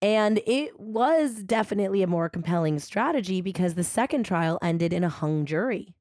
[0.00, 5.08] and it was definitely a more compelling strategy because the second trial ended in a
[5.08, 5.94] hung jury.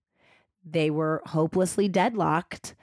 [0.64, 2.76] They were hopelessly deadlocked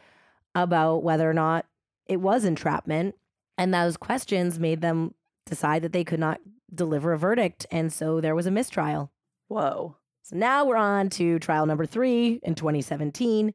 [0.55, 1.66] about whether or not
[2.07, 3.15] it was entrapment.
[3.57, 5.15] And those questions made them
[5.47, 6.41] decide that they could not
[6.74, 7.66] deliver a verdict.
[7.70, 9.12] And so there was a mistrial.
[9.49, 9.97] Whoa.
[10.23, 13.53] So now we're on to trial number three in 2017.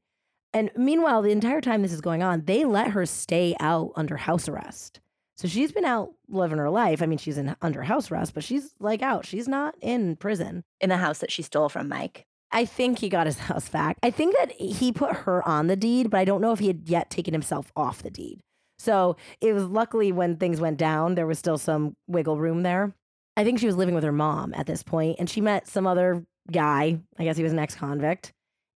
[0.53, 4.17] And meanwhile, the entire time this is going on, they let her stay out under
[4.17, 4.99] house arrest.
[5.39, 7.01] So she's been out living her life.
[7.01, 9.25] I mean, she's in under house arrest, but she's like out.
[9.25, 10.65] She's not in prison.
[10.81, 12.25] In the house that she stole from Mike.
[12.51, 13.97] I think he got his house back.
[14.03, 16.67] I think that he put her on the deed, but I don't know if he
[16.67, 18.41] had yet taken himself off the deed.
[18.79, 22.93] So it was luckily when things went down, there was still some wiggle room there.
[23.37, 25.87] I think she was living with her mom at this point, and she met some
[25.87, 26.99] other guy.
[27.17, 28.33] I guess he was an ex convict,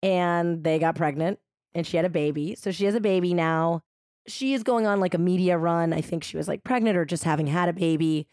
[0.04, 1.40] and they got pregnant,
[1.74, 2.56] and she had a baby.
[2.56, 3.82] So she has a baby now
[4.30, 5.94] she is going on like a media run.
[5.94, 8.28] I think she was like pregnant or just having had a baby.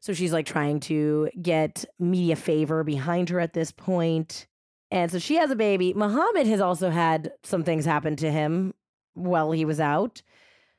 [0.00, 4.46] So she's like trying to get media favor behind her at this point.
[4.90, 5.92] And so she has a baby.
[5.94, 8.74] Muhammad has also had some things happen to him
[9.14, 10.22] while he was out.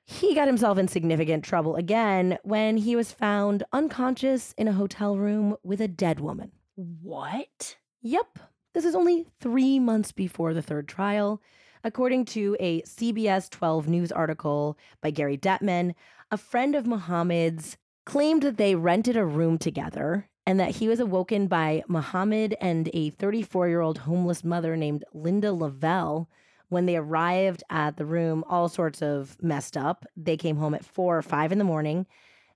[0.05, 5.17] He got himself in significant trouble again when he was found unconscious in a hotel
[5.17, 6.51] room with a dead woman.
[6.75, 7.75] What?
[8.01, 8.39] Yep.
[8.73, 11.41] This is only three months before the third trial.
[11.83, 15.95] According to a CBS 12 news article by Gary Detman,
[16.29, 20.99] a friend of Muhammad's claimed that they rented a room together and that he was
[20.99, 26.29] awoken by Muhammad and a 34 year old homeless mother named Linda Lavelle.
[26.67, 30.05] When they arrived at the room, all sorts of messed up.
[30.17, 32.07] They came home at four or five in the morning.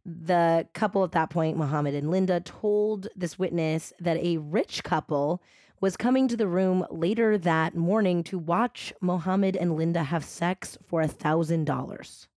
[0.06, 5.42] The couple at that point, Muhammad and Linda, told this witness that a rich couple
[5.84, 10.78] was coming to the room later that morning to watch Mohammed and Linda have sex
[10.88, 12.30] for a thousand dollars.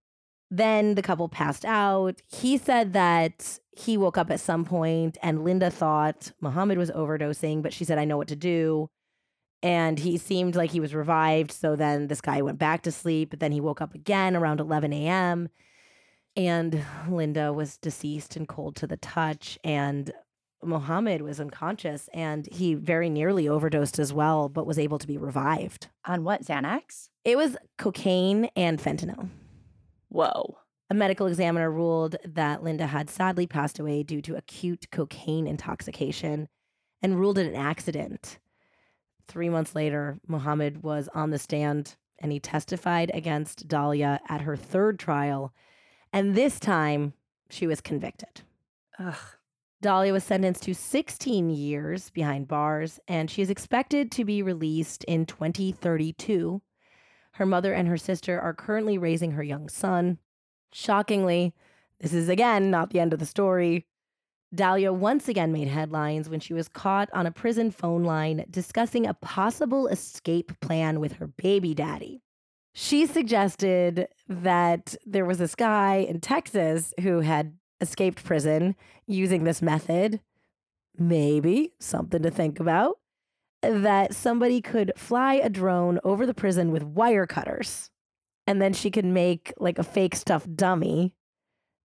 [0.51, 2.21] Then the couple passed out.
[2.27, 7.61] He said that he woke up at some point and Linda thought Mohammed was overdosing,
[7.61, 8.89] but she said, I know what to do.
[9.63, 11.53] And he seemed like he was revived.
[11.53, 14.59] So then this guy went back to sleep, but then he woke up again around
[14.59, 15.47] 11 a.m.
[16.35, 19.57] And Linda was deceased and cold to the touch.
[19.63, 20.11] And
[20.67, 25.17] Mohammed was unconscious and he very nearly overdosed as well, but was able to be
[25.17, 25.87] revived.
[26.05, 27.09] On what, Xanax?
[27.23, 29.29] It was cocaine and fentanyl.
[30.09, 30.57] Whoa.
[30.89, 36.47] A medical examiner ruled that Linda had sadly passed away due to acute cocaine intoxication
[37.01, 38.39] and ruled it an accident.
[39.27, 44.55] Three months later, Mohammed was on the stand and he testified against Dalia at her
[44.55, 45.53] third trial
[46.13, 47.13] And this time,
[47.49, 48.41] she was convicted.
[48.97, 49.36] Ugh.
[49.83, 55.03] Dalia was sentenced to 16 years behind bars, and she is expected to be released
[55.03, 56.61] in 2032.
[57.33, 60.17] Her mother and her sister are currently raising her young son.
[60.73, 61.53] Shockingly,
[61.99, 63.85] this is again not the end of the story.
[64.55, 69.05] Dalia once again made headlines when she was caught on a prison phone line discussing
[69.05, 72.23] a possible escape plan with her baby daddy.
[72.73, 78.75] She suggested that there was this guy in Texas who had escaped prison
[79.05, 80.21] using this method.
[80.97, 82.97] Maybe something to think about.
[83.61, 87.89] That somebody could fly a drone over the prison with wire cutters,
[88.45, 91.15] and then she could make like a fake stuffed dummy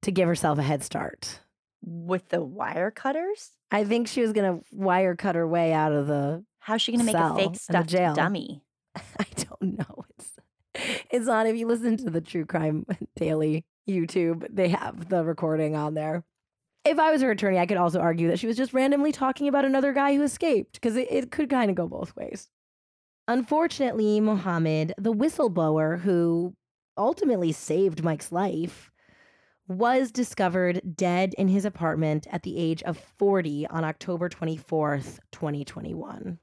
[0.02, 1.40] to give herself a head start.
[1.82, 3.52] With the wire cutters?
[3.70, 6.44] I think she was gonna wire cut her way out of the.
[6.58, 8.14] How's she going to make a fake stuffed jail.
[8.14, 8.62] dummy?
[8.96, 10.04] I don't know.
[10.10, 10.30] It's
[11.10, 11.46] it's on.
[11.46, 12.84] If you listen to the True Crime
[13.16, 16.24] Daily YouTube, they have the recording on there.
[16.84, 19.48] If I was her attorney, I could also argue that she was just randomly talking
[19.48, 22.48] about another guy who escaped because it, it could kind of go both ways.
[23.28, 26.54] Unfortunately, Mohammed, the whistleblower who
[26.96, 28.90] ultimately saved Mike's life,
[29.68, 36.38] was discovered dead in his apartment at the age of 40 on October 24th, 2021.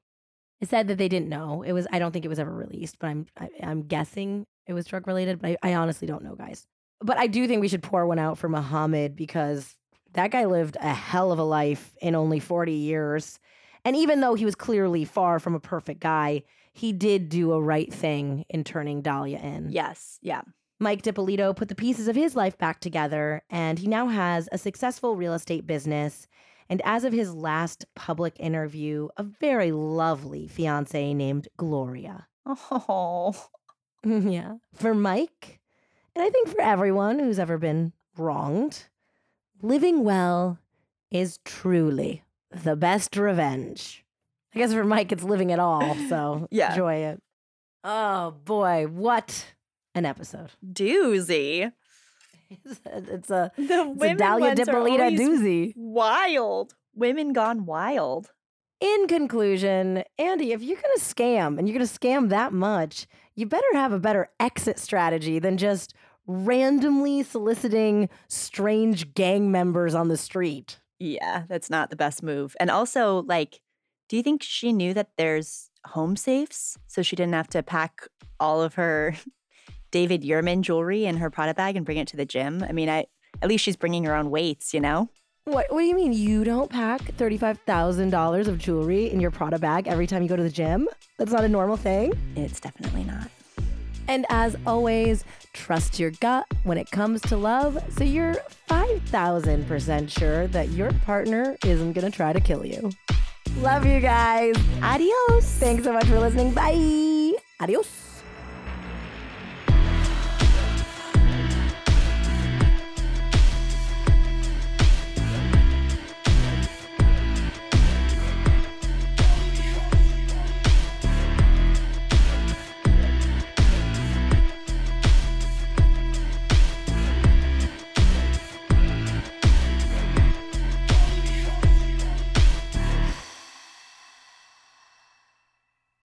[0.61, 1.61] It said that they didn't know.
[1.61, 4.73] It was I don't think it was ever released, but I'm I, I'm guessing it
[4.73, 6.65] was drug related, but I, I honestly don't know, guys.
[7.01, 9.75] But I do think we should pour one out for Muhammad because
[10.13, 13.39] that guy lived a hell of a life in only 40 years.
[13.85, 16.43] And even though he was clearly far from a perfect guy,
[16.73, 19.69] he did do a right thing in turning Dalia in.
[19.71, 20.19] Yes.
[20.21, 20.41] Yeah.
[20.79, 24.57] Mike Dippolito put the pieces of his life back together, and he now has a
[24.59, 26.27] successful real estate business.
[26.69, 32.27] And as of his last public interview, a very lovely fiance named Gloria.
[32.71, 33.35] Oh.
[34.05, 34.53] yeah.
[34.73, 35.56] For Mike,
[36.17, 38.85] and I think for everyone who's ever been wronged,
[39.61, 40.57] living well
[41.11, 44.03] is truly the best revenge.
[44.55, 45.95] I guess for Mike, it's living it all.
[46.09, 46.71] So Yeah.
[46.71, 47.21] enjoy it.
[47.83, 49.45] Oh boy, what
[49.93, 50.49] an episode.
[50.65, 51.71] Doozy.
[52.49, 55.73] It's a, it's a, The it's a Dalia ones are Dippolito always doozy.
[55.75, 56.73] Wild.
[56.95, 58.31] Women gone wild.
[58.79, 63.05] In conclusion, Andy, if you're going to scam and you're going to scam that much,
[63.35, 65.93] you better have a better exit strategy than just
[66.27, 70.79] randomly soliciting strange gang members on the street.
[70.99, 72.55] Yeah, that's not the best move.
[72.59, 73.61] And also, like,
[74.09, 76.77] do you think she knew that there's home safes?
[76.87, 78.07] So she didn't have to pack
[78.39, 79.15] all of her
[79.91, 82.63] David Yurman jewelry in her Prada bag and bring it to the gym?
[82.63, 83.05] I mean, I
[83.41, 85.09] at least she's bringing her own weights, you know?
[85.45, 89.87] What, what do you mean you don't pack $35,000 of jewelry in your Prada bag
[89.87, 90.89] every time you go to the gym?
[91.17, 92.11] That's not a normal thing.
[92.35, 93.29] It's definitely not.
[94.07, 95.23] And as always,
[95.53, 98.35] trust your gut when it comes to love so you're
[98.69, 102.89] 5,000% sure that your partner isn't going to try to kill you.
[103.57, 104.55] Love you guys.
[104.81, 105.45] Adios.
[105.59, 106.53] Thanks so much for listening.
[106.53, 107.33] Bye.
[107.59, 108.06] Adios.